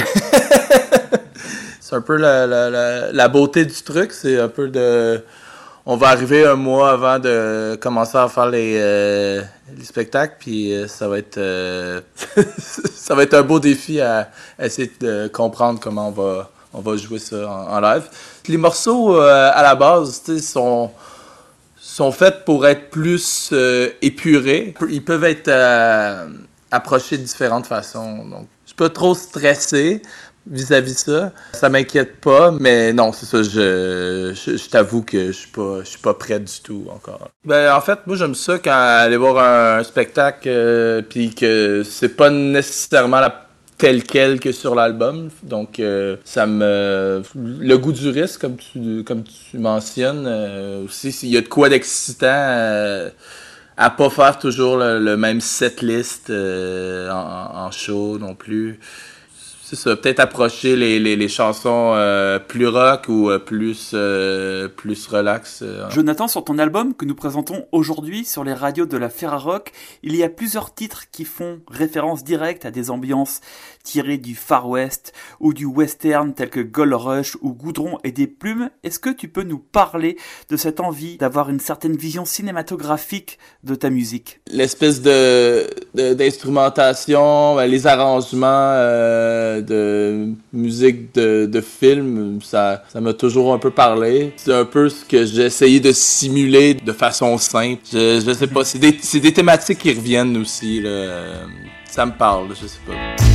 [1.81, 4.13] c'est un peu la, la, la, beauté du truc.
[4.13, 5.21] C'est un peu de.
[5.85, 9.41] On va arriver un mois avant de commencer à faire les, euh,
[9.77, 11.39] les spectacles, puis euh, ça va être
[12.57, 16.97] ça va être un beau défi à, essayer de comprendre comment on va on va
[16.97, 18.03] jouer ça en, live.
[18.47, 20.91] Les morceaux à la base, sont
[21.77, 23.53] sont faits pour être plus
[24.01, 24.73] épurés.
[24.89, 25.49] Ils peuvent être
[26.75, 28.25] approchés de différentes façons.
[28.25, 30.01] Donc, je suis pas trop stressé
[30.47, 31.31] vis-à-vis ça.
[31.53, 33.41] Ça m'inquiète pas, mais non, c'est ça.
[33.43, 37.29] Je, t'avoue que je suis pas, je suis pas prêt du tout encore.
[37.43, 39.37] Ben, en fait, moi, j'aime ça quand aller voir
[39.79, 43.21] un, spectacle, euh, puis que c'est pas nécessairement
[43.77, 45.29] tel quel que sur l'album.
[45.43, 47.21] Donc, euh, ça me.
[47.35, 51.47] Le goût du risque, comme tu, comme tu mentionnes, euh, aussi, s'il y a de
[51.47, 53.09] quoi d'excitant
[53.77, 58.79] à pas faire toujours le, le même setlist euh, en, en show non plus.
[59.75, 64.69] C'est ça, peut-être approcher les, les, les chansons euh, plus rock ou euh, plus, euh,
[64.69, 65.59] plus relax.
[65.63, 65.89] euh.
[65.89, 70.15] Jonathan, sur ton album que nous présentons aujourd'hui sur les radios de la Ferrarock, il
[70.15, 73.41] y a plusieurs titres qui font référence directe à des ambiances
[73.83, 75.11] tirées du Far West
[75.41, 78.69] ou du western tels que Gold Rush ou Goudron et des plumes.
[78.83, 80.17] Est-ce que tu peux nous parler
[80.49, 84.39] de cette envie d'avoir une certaine vision cinématographique de ta musique?
[84.49, 93.13] L'espèce de, de- d'instrumentation, ben, les arrangements euh, de musique de, de film, ça, m'a
[93.13, 94.33] toujours un peu parlé.
[94.37, 97.81] C'est un peu ce que j'ai essayé de simuler de façon simple.
[97.91, 100.81] Je, je sais pas, c'est des, des thématiques qui reviennent aussi.
[100.81, 101.45] Là.
[101.89, 103.34] Ça me parle, je sais pas.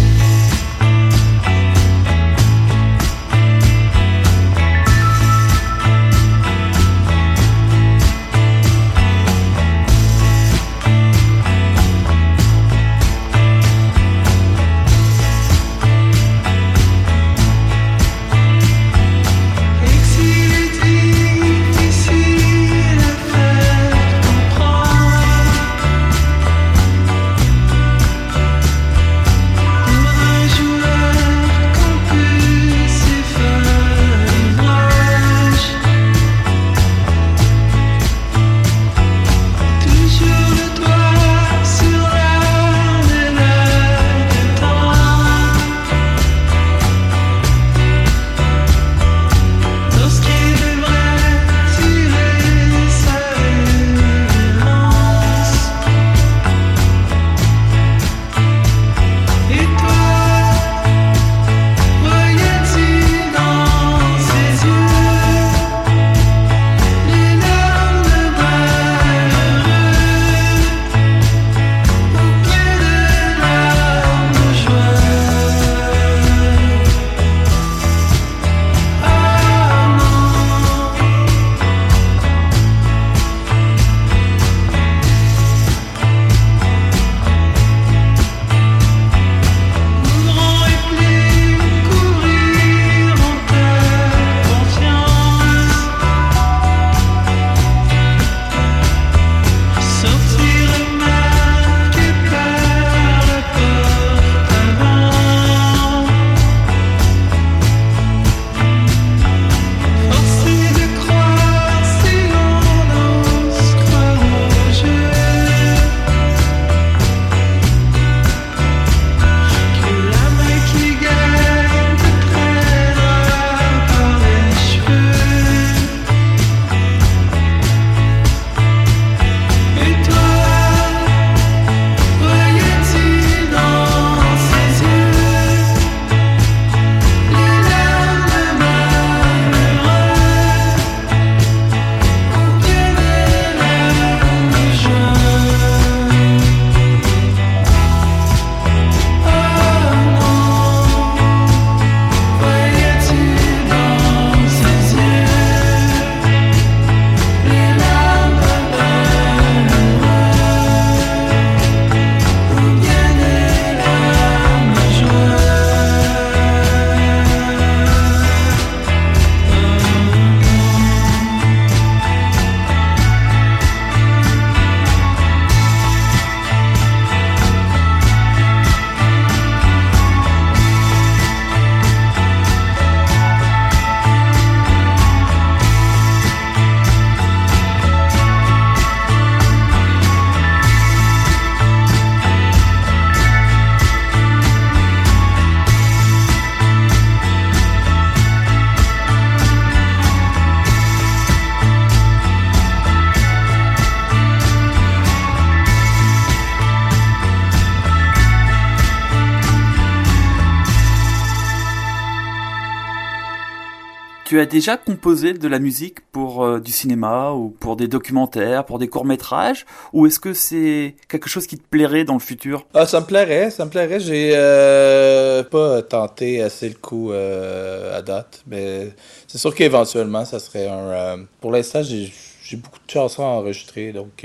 [214.30, 218.64] Tu as déjà composé de la musique pour euh, du cinéma ou pour des documentaires,
[218.64, 222.64] pour des courts-métrages Ou est-ce que c'est quelque chose qui te plairait dans le futur?
[222.72, 223.98] Ah, ça me plairait, ça me plairait.
[223.98, 228.92] J'ai euh, pas tenté assez le coup euh, à date, mais
[229.26, 230.78] c'est sûr qu'éventuellement, ça serait un...
[230.78, 232.12] euh, pour l'instant, j'ai
[232.52, 234.24] beaucoup de chansons à enregistrer, donc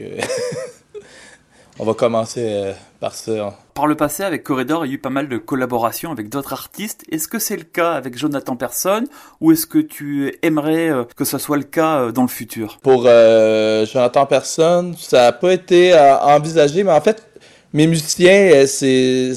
[1.79, 3.57] on va commencer par ça.
[3.75, 6.53] Par le passé, avec Corridor, il y a eu pas mal de collaborations avec d'autres
[6.53, 7.03] artistes.
[7.11, 9.03] Est-ce que c'est le cas avec Jonathan Person
[9.41, 12.79] ou est-ce que tu aimerais euh, que ce soit le cas euh, dans le futur?
[12.81, 17.27] Pour euh, Jonathan Personne, ça n'a pas été euh, envisagé, mais en fait,
[17.73, 19.33] mes musiciens, c'est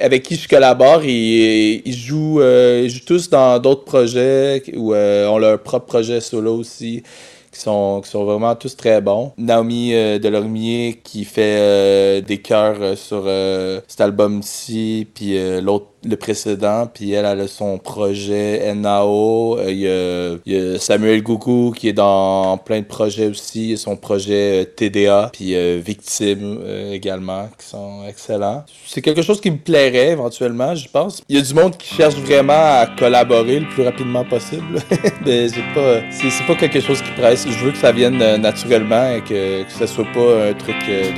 [0.00, 4.94] avec qui je collabore, ils, ils jouent, euh, ils jouent tous dans d'autres projets ou
[4.94, 7.04] euh, ont leur propre projet solo aussi.
[7.52, 9.32] Qui sont, qui sont vraiment tous très bons.
[9.36, 13.24] Naomi euh, Delormier qui fait euh, des chœurs euh, sur
[13.86, 19.58] cet album-ci, puis l'autre, le précédent, puis elle, elle a son projet NAO.
[19.58, 23.70] Euh, Il y, y a Samuel Goukou qui est dans plein de projets aussi.
[23.70, 28.64] Y a son projet euh, TDA, puis euh, Victime euh, également, qui sont excellents.
[28.86, 31.22] C'est quelque chose qui me plairait éventuellement, je pense.
[31.28, 34.80] Il y a du monde qui cherche vraiment à collaborer le plus rapidement possible.
[35.26, 37.46] Mais pas, c'est, pas quelque chose qui presse.
[37.48, 41.12] Je veux que ça vienne naturellement et que, que ça soit pas un truc euh,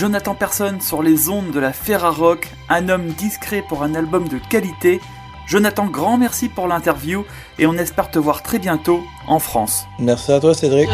[0.00, 4.38] Jonathan Person sur les ondes de la Ferrarock, un homme discret pour un album de
[4.38, 4.98] qualité.
[5.46, 7.26] Jonathan, grand merci pour l'interview
[7.58, 9.84] et on espère te voir très bientôt en France.
[9.98, 10.88] Merci à toi, Cédric.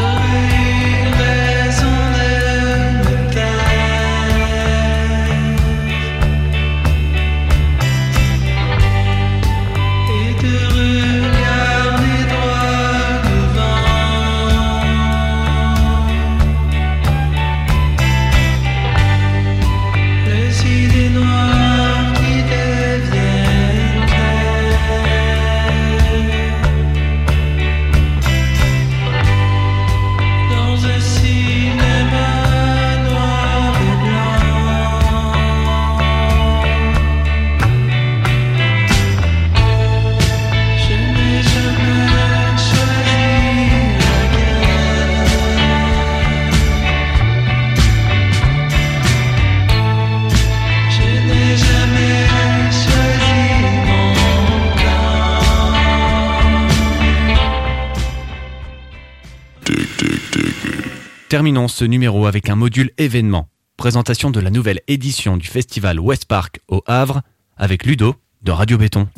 [61.37, 63.51] Terminons ce numéro avec un module événement.
[63.77, 67.21] Présentation de la nouvelle édition du festival West Park au Havre
[67.59, 68.15] avec Ludo
[68.47, 69.09] de Radio Béton.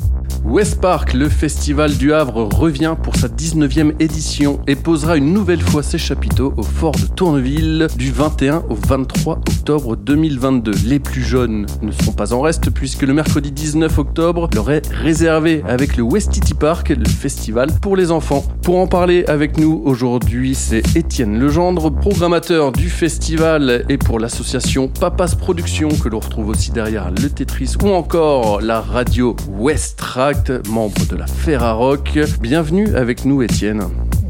[0.45, 5.61] West Park, le festival du Havre, revient pour sa 19e édition et posera une nouvelle
[5.61, 10.71] fois ses chapiteaux au fort de Tourneville du 21 au 23 octobre 2022.
[10.85, 14.87] Les plus jeunes ne seront pas en reste puisque le mercredi 19 octobre leur est
[14.87, 18.43] réservé avec le Westity Park, le festival pour les enfants.
[18.63, 24.87] Pour en parler avec nous aujourd'hui, c'est Étienne Legendre, programmateur du festival et pour l'association
[24.87, 30.67] Papas Productions que l'on retrouve aussi derrière le Tetris ou encore la radio West Tract,
[30.67, 32.17] membre de la Ferrarock.
[32.41, 33.83] Bienvenue avec nous Étienne.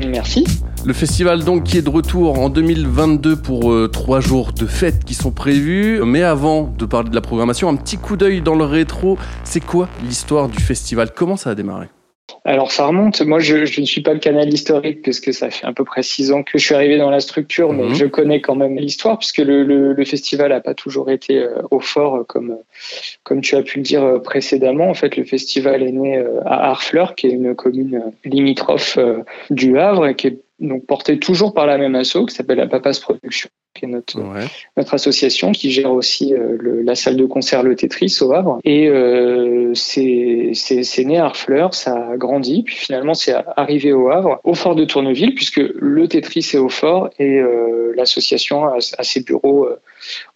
[0.08, 0.46] Merci.
[0.86, 5.04] Le festival donc qui est de retour en 2022 pour euh, trois jours de fêtes
[5.04, 6.02] qui sont prévus.
[6.06, 9.18] Mais avant de parler de la programmation, un petit coup d'œil dans le rétro.
[9.44, 11.12] C'est quoi l'histoire du festival?
[11.16, 11.90] Comment ça a démarré?
[12.46, 13.22] Alors ça remonte.
[13.22, 16.04] Moi, je, je ne suis pas le canal historique puisque ça fait à peu près
[16.04, 17.94] six ans que je suis arrivé dans la structure, mais Mhm.
[17.96, 21.62] je connais quand même l'histoire puisque le, le, le festival n'a pas toujours été euh,
[21.72, 22.58] au fort euh, comme
[23.24, 24.90] comme tu as pu le dire euh, précédemment.
[24.90, 28.98] En fait, le festival est né euh, à Harfleur, qui est une commune euh, limitrophe
[28.98, 32.58] euh, du Havre et qui est donc portée toujours par la même asso qui s'appelle
[32.58, 33.50] la Papas Production,
[33.80, 34.46] qui est notre Ouais.
[34.78, 38.60] notre association qui gère aussi euh, le- la salle de concert Le Tetris au Havre.
[38.66, 44.40] Et euh, c'est né à Harfleur, ça a grandi, puis finalement c'est arrivé au Havre,
[44.44, 49.04] au fort de Tourneville, puisque le Tetris est au fort et euh, l'association a, a
[49.04, 49.68] ses bureaux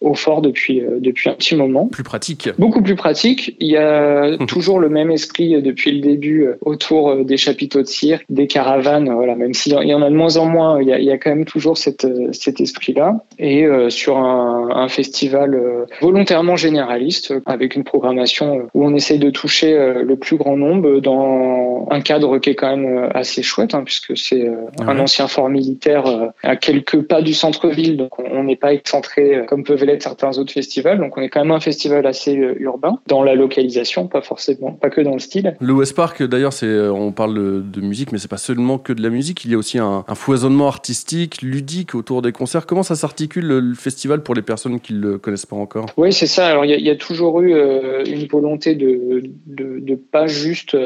[0.00, 1.86] au fort depuis, depuis un petit moment.
[1.86, 2.48] Plus pratique.
[2.58, 3.56] Beaucoup plus pratique.
[3.60, 8.24] Il y a toujours le même esprit depuis le début autour des chapiteaux de cirque,
[8.28, 9.10] des caravanes.
[9.12, 11.10] Voilà, même s'il y en a de moins en moins, il y a, il y
[11.10, 13.24] a quand même toujours cette, cet esprit-là.
[13.38, 18.94] Et euh, sur un, un festival euh, volontairement généraliste avec une programmation euh, où on
[18.94, 19.74] essaye de toucher
[20.04, 24.16] le plus grand nombre dans un cadre qui est quand même assez chouette hein, puisque
[24.16, 26.04] c'est un ancien fort militaire
[26.42, 30.52] à quelques pas du centre-ville donc on- n'est pas excentré comme peuvent l'être certains autres
[30.52, 34.72] festivals donc on est quand même un festival assez urbain dans la localisation pas forcément
[34.72, 38.12] pas que dans le style Le West Park, d'ailleurs, c'est, on parle de, de musique,
[38.12, 39.44] mais c'est pas seulement que de la musique.
[39.44, 42.66] Il y a aussi un, un foisonnement artistique, ludique autour des concerts.
[42.66, 45.86] Comment ça s'articule le, festival pour les personnes qui le connaissent pas encore?
[45.96, 46.48] Oui, c'est ça.
[46.48, 50.76] Alors, il y, a- toujours eu euh, une volonté de, de pas juste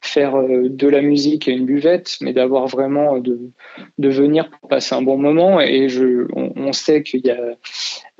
[0.00, 3.38] faire euh, de la musique et une buvette, mais d'avoir vraiment euh, de,
[3.98, 5.60] de venir pour passer un bon moment.
[5.60, 7.56] Et je, on, sait qu'il y a,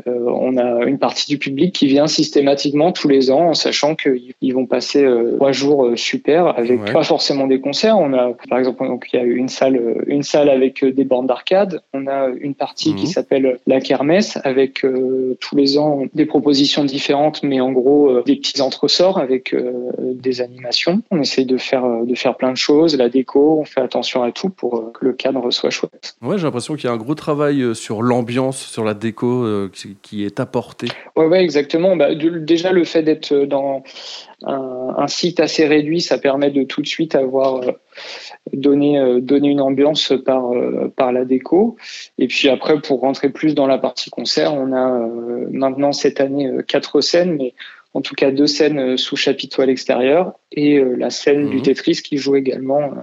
[0.07, 4.33] on a une partie du public qui vient systématiquement tous les ans, en sachant qu'ils
[4.41, 6.93] ils vont passer euh, trois jours euh, super avec Ouais.
[6.93, 7.99] pas forcément des concerts.
[7.99, 10.93] On a, par exemple, donc il y a une salle, euh, une salle avec euh,
[10.93, 11.81] des bornes d'arcade.
[11.93, 13.11] On a une partie qui Mhm.
[13.11, 18.23] s'appelle la kermesse avec euh, tous les ans des propositions différentes, mais en gros euh,
[18.25, 21.03] des petits entresorts avec euh, des animations.
[21.11, 23.59] On essaye de faire euh, de faire plein de choses, la déco.
[23.61, 26.15] On fait attention à tout pour euh, que le cadre soit chouette.
[26.23, 29.45] Ouais, j'ai l'impression qu'il y a un gros travail euh, sur l'ambiance, sur la déco
[29.45, 30.89] euh, qui, qui est apporté.
[31.17, 31.97] Ouais, ouais, exactement.
[31.97, 33.83] Bah, de- déjà, le fait d'être dans
[34.45, 37.73] un, un site assez réduit, ça permet de tout de suite avoir euh,
[38.53, 41.77] donné, euh, donné une ambiance par, euh, par la déco.
[42.19, 46.21] Et puis après, pour rentrer plus dans la partie concert, on a euh, maintenant cette
[46.21, 47.55] année euh, quatre scènes, mais
[47.95, 51.51] en tout cas deux scènes euh, sous chapiteau à l'extérieur et euh, la scène Mhm.
[51.51, 53.03] du Tetris qui joue également euh,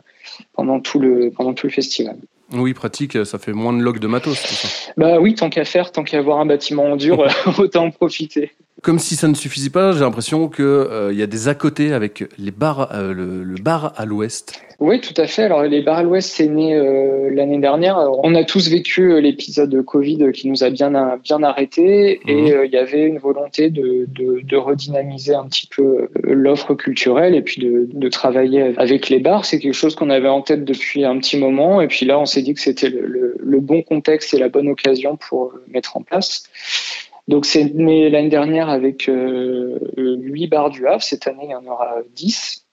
[0.53, 2.17] pendant tout le pendant tout le festival.
[2.53, 4.91] Oui, pratique, ça fait moins de log de matos, tout ça.
[4.97, 7.25] Bah oui, tant qu'à faire, tant qu'à avoir un bâtiment en dur,
[7.57, 8.51] autant en profiter.
[8.85, 11.91] Comme si ça ne suffisait pas, j'ai l'impression qu'il euh, y a des à côté
[11.91, 14.61] avec les bars, euh, le, le bar à l'ouest.
[14.79, 15.41] Oui, tout à fait.
[15.41, 17.97] Alors, les bars à l'Ouest, c'est né euh, l'année dernière.
[17.97, 20.91] Alors, on a tous vécu l'épisode Covid qui nous a bien,
[21.23, 22.29] bien arrêté Mhm.
[22.31, 27.33] et il y avait une volonté de, de, de redynamiser un petit peu l'offre culturelle
[27.33, 29.45] et puis de, de travailler avec les bars.
[29.45, 32.25] C'est quelque chose qu'on avait en tête depuis un petit moment et puis là, on
[32.25, 35.97] s'est dit que c'était le, le, le bon contexte et la bonne occasion pour mettre
[35.97, 36.43] en place.
[37.27, 41.01] Donc c'est né l'année dernière avec euh, 8 bars du Havre.
[41.01, 42.65] Cette année, il y en aura 10.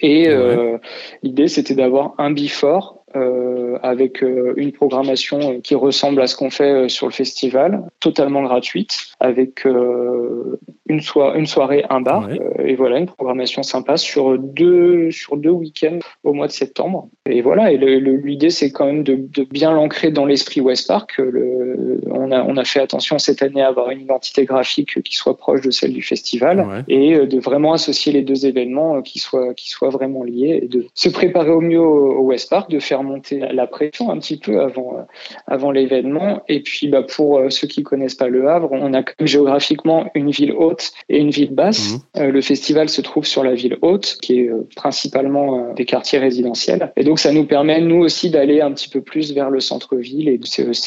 [0.00, 0.78] Et euh,
[1.22, 6.36] l'idée, c'était d'avoir un bifort euh, avec euh, une programmation euh, qui ressemble à ce
[6.36, 10.58] qu'on fait euh, sur le festival, totalement gratuite, avec euh,
[10.88, 12.40] une, soi- une soirée, un bar, Ouais.
[12.40, 17.08] euh, et voilà, une programmation sympa sur deux, sur deux week-ends au mois de septembre.
[17.26, 21.14] Et voilà, et l'idée, c'est quand même de, de bien l'ancrer dans l'esprit West Park.
[21.18, 25.14] Le, on, a, on a fait attention cette année à avoir une identité graphique qui
[25.16, 26.82] soit proche de celle du festival Ouais.
[26.88, 30.68] et euh, de vraiment associer les deux événements qui soient qui soient vraiment liés et
[30.68, 34.18] de se préparer au mieux au, au West Park, de faire monter la- pression un
[34.18, 35.06] petit peu avant
[35.46, 39.11] avant l'événement et puis bah pour ceux qui connaissent pas le Havre, on a quand
[39.11, 41.96] même géographiquement une ville haute et une ville basse.
[42.16, 45.84] Euh, le festival se trouve sur la ville haute qui est euh, principalement euh, des
[45.84, 49.50] quartiers résidentiels et donc ça nous permet nous aussi d'aller un petit peu plus vers
[49.50, 50.38] le centre-ville et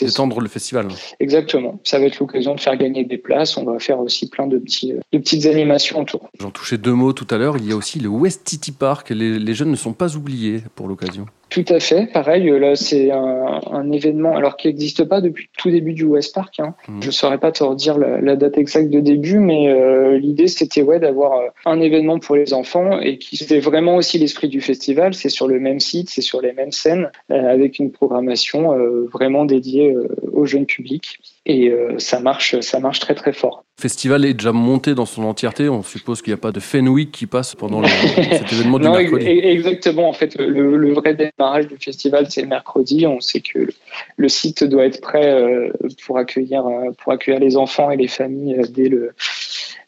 [0.01, 0.88] D'étendre le festival.
[1.19, 1.80] exactement.
[1.84, 3.57] Ça va être l'occasion de faire gagner des places.
[3.57, 6.30] On va faire aussi plein de petits de petites animations autour.
[6.39, 7.57] J'en touchais deux mots tout à l'heure.
[7.57, 9.09] Il y a aussi le West City Park.
[9.09, 11.26] Les, les jeunes ne sont pas oubliés pour l'occasion.
[11.56, 12.08] Tout à fait.
[12.12, 15.93] Pareil, euh, là, c'est un, un événement, alors qui n'existe pas depuis le tout début
[15.93, 16.60] du West Park.
[16.60, 16.76] Hein.
[16.89, 17.01] Mhm.
[17.01, 20.82] Je saurais pas te redire la, la date exacte de début, mais euh, l'idée, c'était
[20.82, 24.60] ouais, d'avoir euh, un événement pour les enfants et qui c'était vraiment aussi l'esprit du
[24.60, 25.14] festival.
[25.14, 29.08] C'est sur le même site, c'est sur les mêmes scènes, euh, avec une programmation euh,
[29.14, 31.20] vraiment dédiée euh, au jeune public.
[31.45, 33.64] Et euh, ça marche, ça marche très très fort.
[33.78, 35.67] Le festival est déjà monté dans son entièreté.
[35.67, 37.88] On suppose qu'il n'y a pas de Fenwick qui passe pendant le-
[38.32, 39.26] cet événement du Non, mercredi.
[39.26, 40.07] e- exactement.
[40.07, 43.05] En fait, le, le vrai démarrage du festival, c'est mercredi.
[43.05, 43.67] On sait que le,
[44.15, 45.71] le site doit être prêt euh,
[46.05, 49.11] pour accueillir euh, pour accueillir les enfants et les familles euh, dès le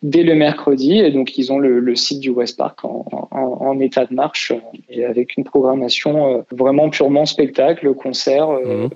[0.04, 1.00] dès le mercredi.
[1.00, 4.14] Et donc, ils ont le, le site du West Park en, en, en état de
[4.14, 4.52] marche
[4.90, 8.50] et avec une programmation vraiment purement spectacle, concert.
[8.50, 8.90] Mhm.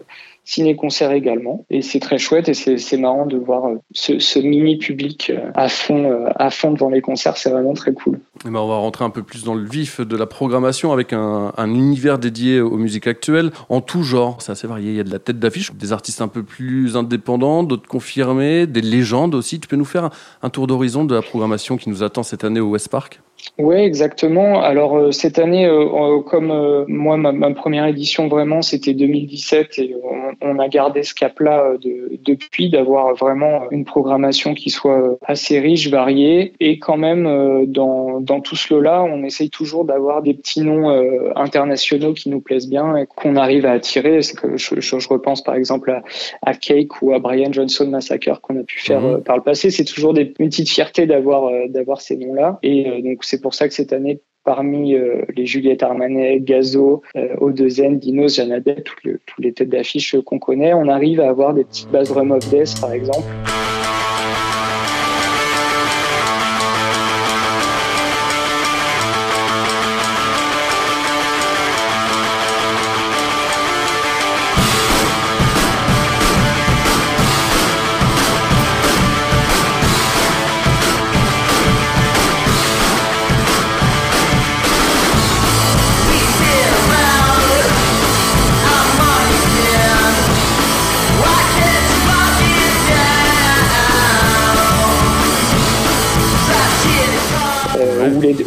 [0.44, 1.66] Ciné-concert également.
[1.70, 5.52] Et c'est très chouette et c'est marrant de voir euh, ce, ce mini public euh,
[5.56, 7.38] à fond, euh, à fond devant les concerts.
[7.38, 8.20] C'est vraiment très cool.
[8.46, 11.14] Eh ben, on va rentrer un peu plus dans le vif de la programmation avec
[11.14, 14.42] un, un univers dédié aux musiques actuelles en tout genre.
[14.42, 14.92] C'est assez varié.
[14.92, 18.68] Il y a de la tête d'affiche, des artistes un peu plus indépendants, d'autres confirmés,
[18.68, 19.60] des légendes aussi.
[19.60, 20.10] Tu peux nous faire
[20.42, 23.22] un tour d'horizon de la programmation qui nous attend cette année au West Park?
[23.58, 24.62] Oui, exactement.
[24.62, 28.94] Alors euh, cette année, euh, euh, comme euh, moi, ma, ma première édition vraiment, c'était
[28.94, 34.54] 2017 et on, on a gardé ce cap-là euh, de- depuis, d'avoir vraiment une programmation
[34.54, 39.24] qui soit assez riche, variée et quand même euh, dans, dans tout ce lot-là, on
[39.24, 43.66] essaye toujours d'avoir des petits noms euh, internationaux qui nous plaisent bien et qu'on arrive
[43.66, 44.22] à attirer.
[44.22, 46.04] C'est que je, je, je repense par exemple à,
[46.44, 49.14] à Cake ou à Brian Johnson Massacre qu'on a pu faire Mhm.
[49.16, 49.72] euh, par le passé.
[49.72, 52.60] C'est toujours des, une petite fierté d'avoir euh, d'avoir ces noms-là.
[52.64, 57.02] Et euh, donc c'est pour ça que cette année, parmi euh, les Juliette Armanet, Gazo,
[57.16, 61.30] euh, O2N, Dinos, Janadette, toutes les, toutes les têtes d'affiche qu'on connaît, on arrive à
[61.30, 62.44] avoir des petites bases Drum of
[62.82, 63.24] par exemple.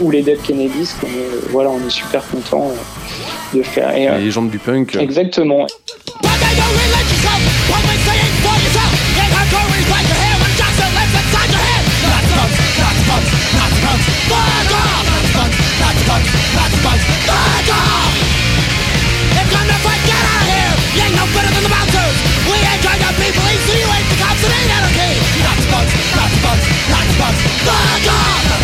[0.05, 2.71] Ou les Dead Kennedys qu'on est, euh, voilà on est super content
[3.55, 3.97] de faire.
[3.97, 4.97] Et, euh, Les légendes du punk.
[4.97, 5.67] exactement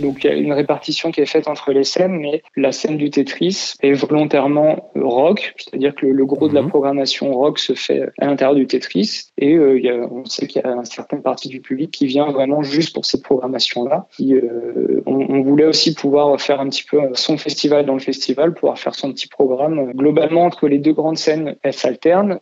[0.00, 2.96] Donc il y a une répartition qui est faite entre les scènes, mais la scène
[2.96, 6.68] du Tetris est volontairement rock, c'est-à-dire que le, le gros de la Mhm.
[6.68, 10.46] programmation rock se fait à l'intérieur du Tetris, et euh, il y a, on sait
[10.46, 14.06] qu'il y a une certaine partie du public qui vient vraiment juste pour cette programmation-là.
[14.20, 18.54] Euh, on, on voulait aussi pouvoir faire un petit peu son festival dans le festival,
[18.54, 19.92] pouvoir faire son petit programme.
[19.92, 22.40] Globalement, entre les deux grandes scènes, elles s'alternent.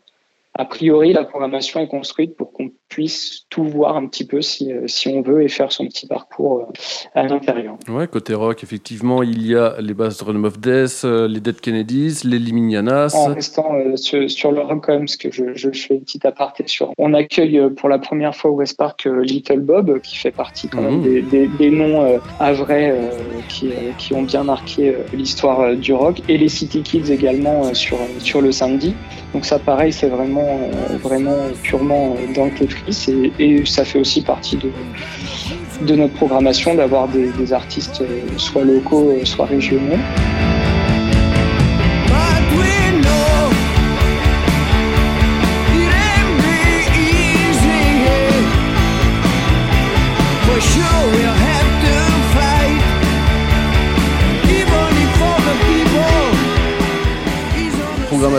[0.54, 4.70] A priori, la programmation est construite pour qu'on puisse tout voir un petit peu si,
[4.72, 7.76] euh, si on veut et faire son petit parcours euh, à l'intérieur.
[7.88, 11.58] Ouais, côté rock, effectivement, il y a les Bass Drum of Death, euh, les Dead
[11.60, 13.14] Kennedys, les Liminianas.
[13.14, 16.02] En restant euh, sur, sur le rock quand même, parce que je, je fais une
[16.02, 16.92] petite aparté sur.
[16.98, 20.82] On accueille pour la première fois au West Park Little Bob, qui fait partie quand
[20.82, 21.02] même Mhm.
[21.02, 23.08] des, des, des noms euh, à vrai euh,
[23.48, 28.42] qui, qui ont bien marqué l'histoire du rock, et les City Kids également sur, sur
[28.42, 28.94] le samedi.
[29.32, 30.58] Donc ça, pareil, c'est vraiment,
[31.02, 32.50] vraiment purement dans le
[32.88, 39.10] Et, ça fait aussi partie de, notre programmation d'avoir des, des artistes euh, soit locaux,
[39.10, 39.98] euh, soit régionaux.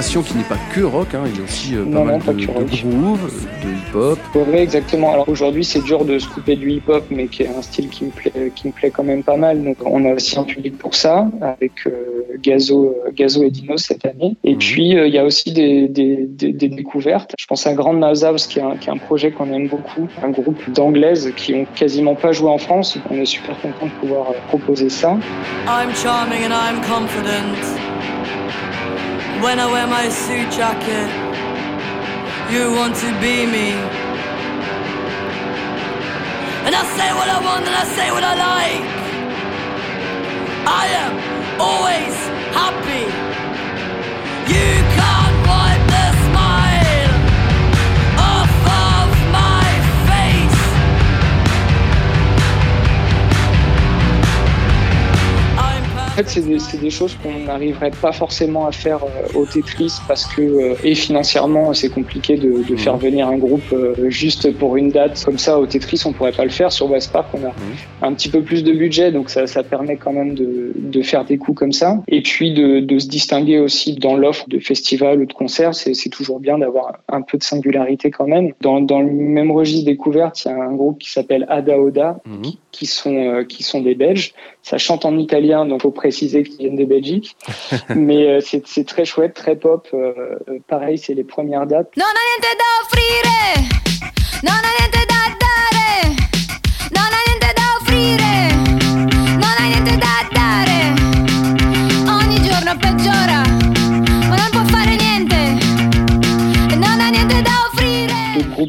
[0.02, 2.20] Qui n'est pas que rock, hein, il y a aussi euh, pas Non, mal non,
[2.22, 3.32] pas de, de groove,
[3.64, 4.20] de hip-hop.
[4.36, 5.14] Oui, exactement.
[5.14, 8.06] Alors aujourd'hui, c'est dur de se couper du hip-hop, mais qui est un style qui
[8.06, 9.64] me plaît, qui me plaît quand même pas mal.
[9.64, 11.92] Donc on a aussi un public pour ça, avec euh,
[12.42, 14.36] Gazo, Gazo et Dino cette année.
[14.44, 14.58] Et Mhm.
[14.58, 17.34] puis euh, il y a aussi des, des, des, des découvertes.
[17.40, 19.68] Je pense à Grand Mouse House, qui est un, qui est un projet qu'on aime
[19.68, 22.98] beaucoup, un groupe d'anglaises qui ont quasiment pas joué en France.
[23.12, 25.12] On est super content de pouvoir euh, proposer ça.
[25.68, 27.78] I'm charming and I'm confident.
[29.44, 31.10] When I wear my suit jacket,
[32.50, 33.72] you want to be me.
[36.66, 38.88] And I say what I want and I say what I like.
[40.66, 41.14] I am
[41.60, 42.16] always
[42.56, 43.04] happy.
[44.54, 44.83] You
[56.14, 59.94] En fait, c'est des, des choses qu'on n'arriverait pas forcément à faire euh, au Tetris
[60.08, 64.54] parce que, euh, et financièrement, c'est compliqué de, de faire venir un groupe euh, juste
[64.60, 65.24] pour une date.
[65.26, 66.72] Comme ça, au Tetris, on pourrait pas le faire.
[66.72, 67.52] Sur West Park, on a
[68.08, 71.26] un petit peu plus de budget, donc ça, ça permet quand même de, de faire
[71.26, 71.98] des coups comme ça.
[72.08, 75.74] Et puis de, de se distinguer aussi dans l'offre de festival ou de concert.
[75.74, 78.52] C'est toujours bien d'avoir un peu de singularité quand même.
[78.62, 82.18] Dans, dans le même registre découverte, il y a un groupe qui s'appelle Ada Oda,
[82.28, 82.52] Mhm.
[82.72, 84.34] qui sont qui sont des Belges.
[84.62, 87.36] Ça chante en italien, donc faut préciser préciser viennent de Belgique.
[87.96, 89.88] Mais euh, c'est très chouette, très pop.
[89.94, 90.14] Euh,
[90.48, 91.90] euh, pareil, c'est les premières dates.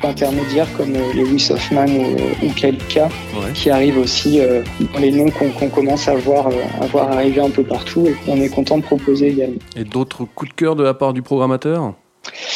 [0.04, 3.08] Intermédiaires comme euh, Lewis Hoffman ou, ou Kalika,
[3.54, 7.40] qui arrivent aussi euh, dans les noms qu'on commence à voir, euh, à voir arriver
[7.40, 8.06] un peu partout.
[8.06, 9.58] Et qu'on est content de proposer également.
[9.76, 11.94] Et d'autres coups de cœur de la part du programmateur?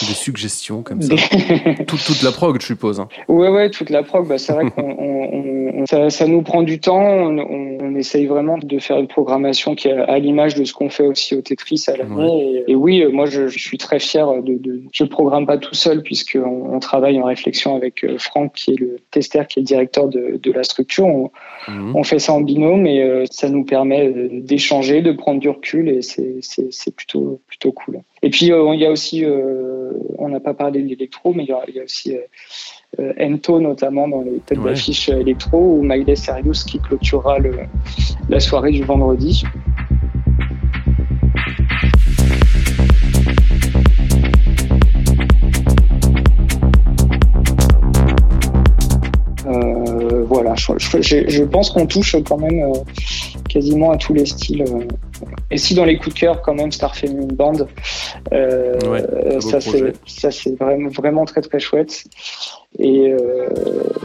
[0.01, 1.15] Des suggestions comme ça
[1.87, 3.01] toute, toute la prog, je suppose.
[3.01, 3.09] hein.
[3.29, 6.63] Ouais, ouais, toute la prog, bah, c'est vrai qu'on on- on- ça, ça nous prend
[6.63, 7.01] du temps.
[7.03, 10.73] On, on- on essaye vraiment de faire une programmation qui est à l'image de ce
[10.73, 12.63] qu'on fait aussi au Tetris à l'année.
[12.67, 14.55] Et, et oui, euh, moi, je, je suis très fier de.
[14.59, 18.73] de je programme pas tout seul puisqu'on on travaille en réflexion avec euh, Franck, qui
[18.73, 21.07] est le testeur, qui est le directeur de, de la structure.
[21.07, 21.31] On,
[21.95, 25.89] on fait ça en binôme et euh, ça nous permet d'échanger, de prendre du recul
[25.89, 28.01] et c'est plutôt plutôt cool.
[28.23, 31.45] Et puis euh, il y a aussi, euh, on n'a pas parlé de l'électro, mais
[31.45, 32.21] il y a, il y a aussi euh,
[33.01, 34.71] euh, Ento notamment dans les têtes Ouais.
[34.71, 37.53] d'affiche électro ou Miley Serious qui clôturera le,
[38.29, 39.45] la soirée du vendredi.
[50.29, 52.73] Voilà, je, je- je- je pense qu'on touche quand même euh,
[53.49, 54.63] quasiment à tous les styles.
[54.63, 54.87] euh.
[55.51, 57.55] Et si dans les coups de cœur, quand même, Star Feminine Band,
[58.33, 62.05] euh, Ouais, ça c'est vraiment vraiment très très chouette.
[62.79, 63.49] Et, euh,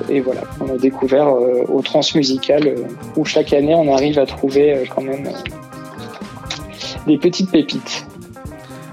[0.09, 2.75] et voilà, on a découvert euh, au Transmusical
[3.17, 5.27] où chaque année on arrive à trouver quand même
[7.07, 8.05] des petites pépites.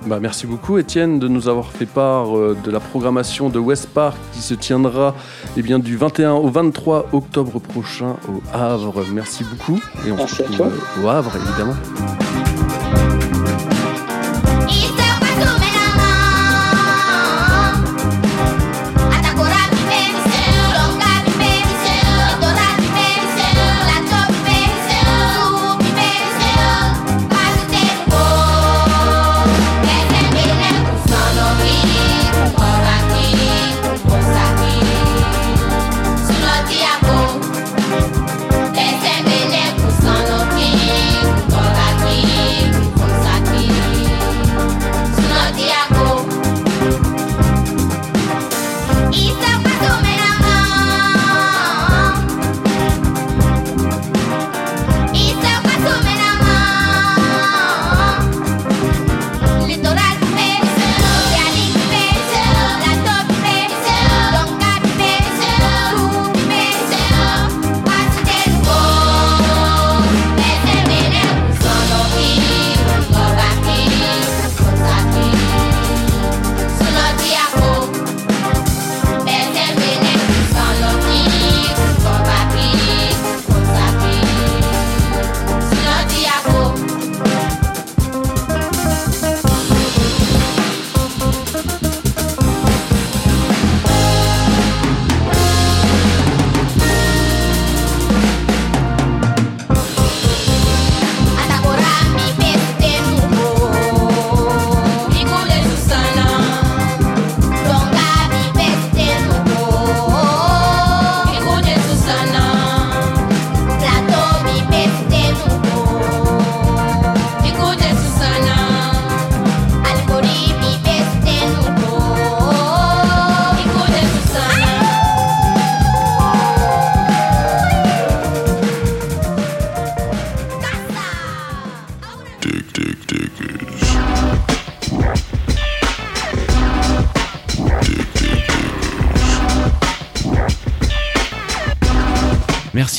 [0.07, 3.89] Bah, merci beaucoup Étienne de nous avoir fait part euh, de la programmation de West
[3.93, 5.15] Park qui se tiendra
[5.57, 9.05] eh bien, du 21 au 23 octobre prochain au Havre.
[9.13, 9.79] Merci beaucoup.
[10.07, 10.73] Et on Merci se retrouve
[11.05, 11.75] au Havre évidemment.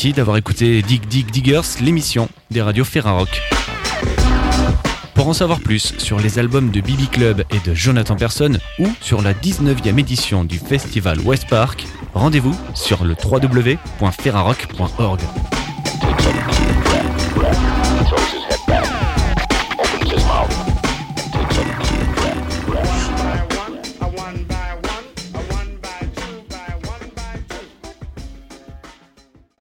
[0.03, 3.39] Merci d'avoir écouté Dig Dig Diggers, l'émission des radios Ferrarock.
[5.13, 8.87] Pour en savoir plus sur les albums de Bibi Club et de Jonathan Person ou
[8.99, 11.85] sur la 19e édition du festival West Park,
[12.15, 15.19] rendez-vous sur le www.ferrarock.org.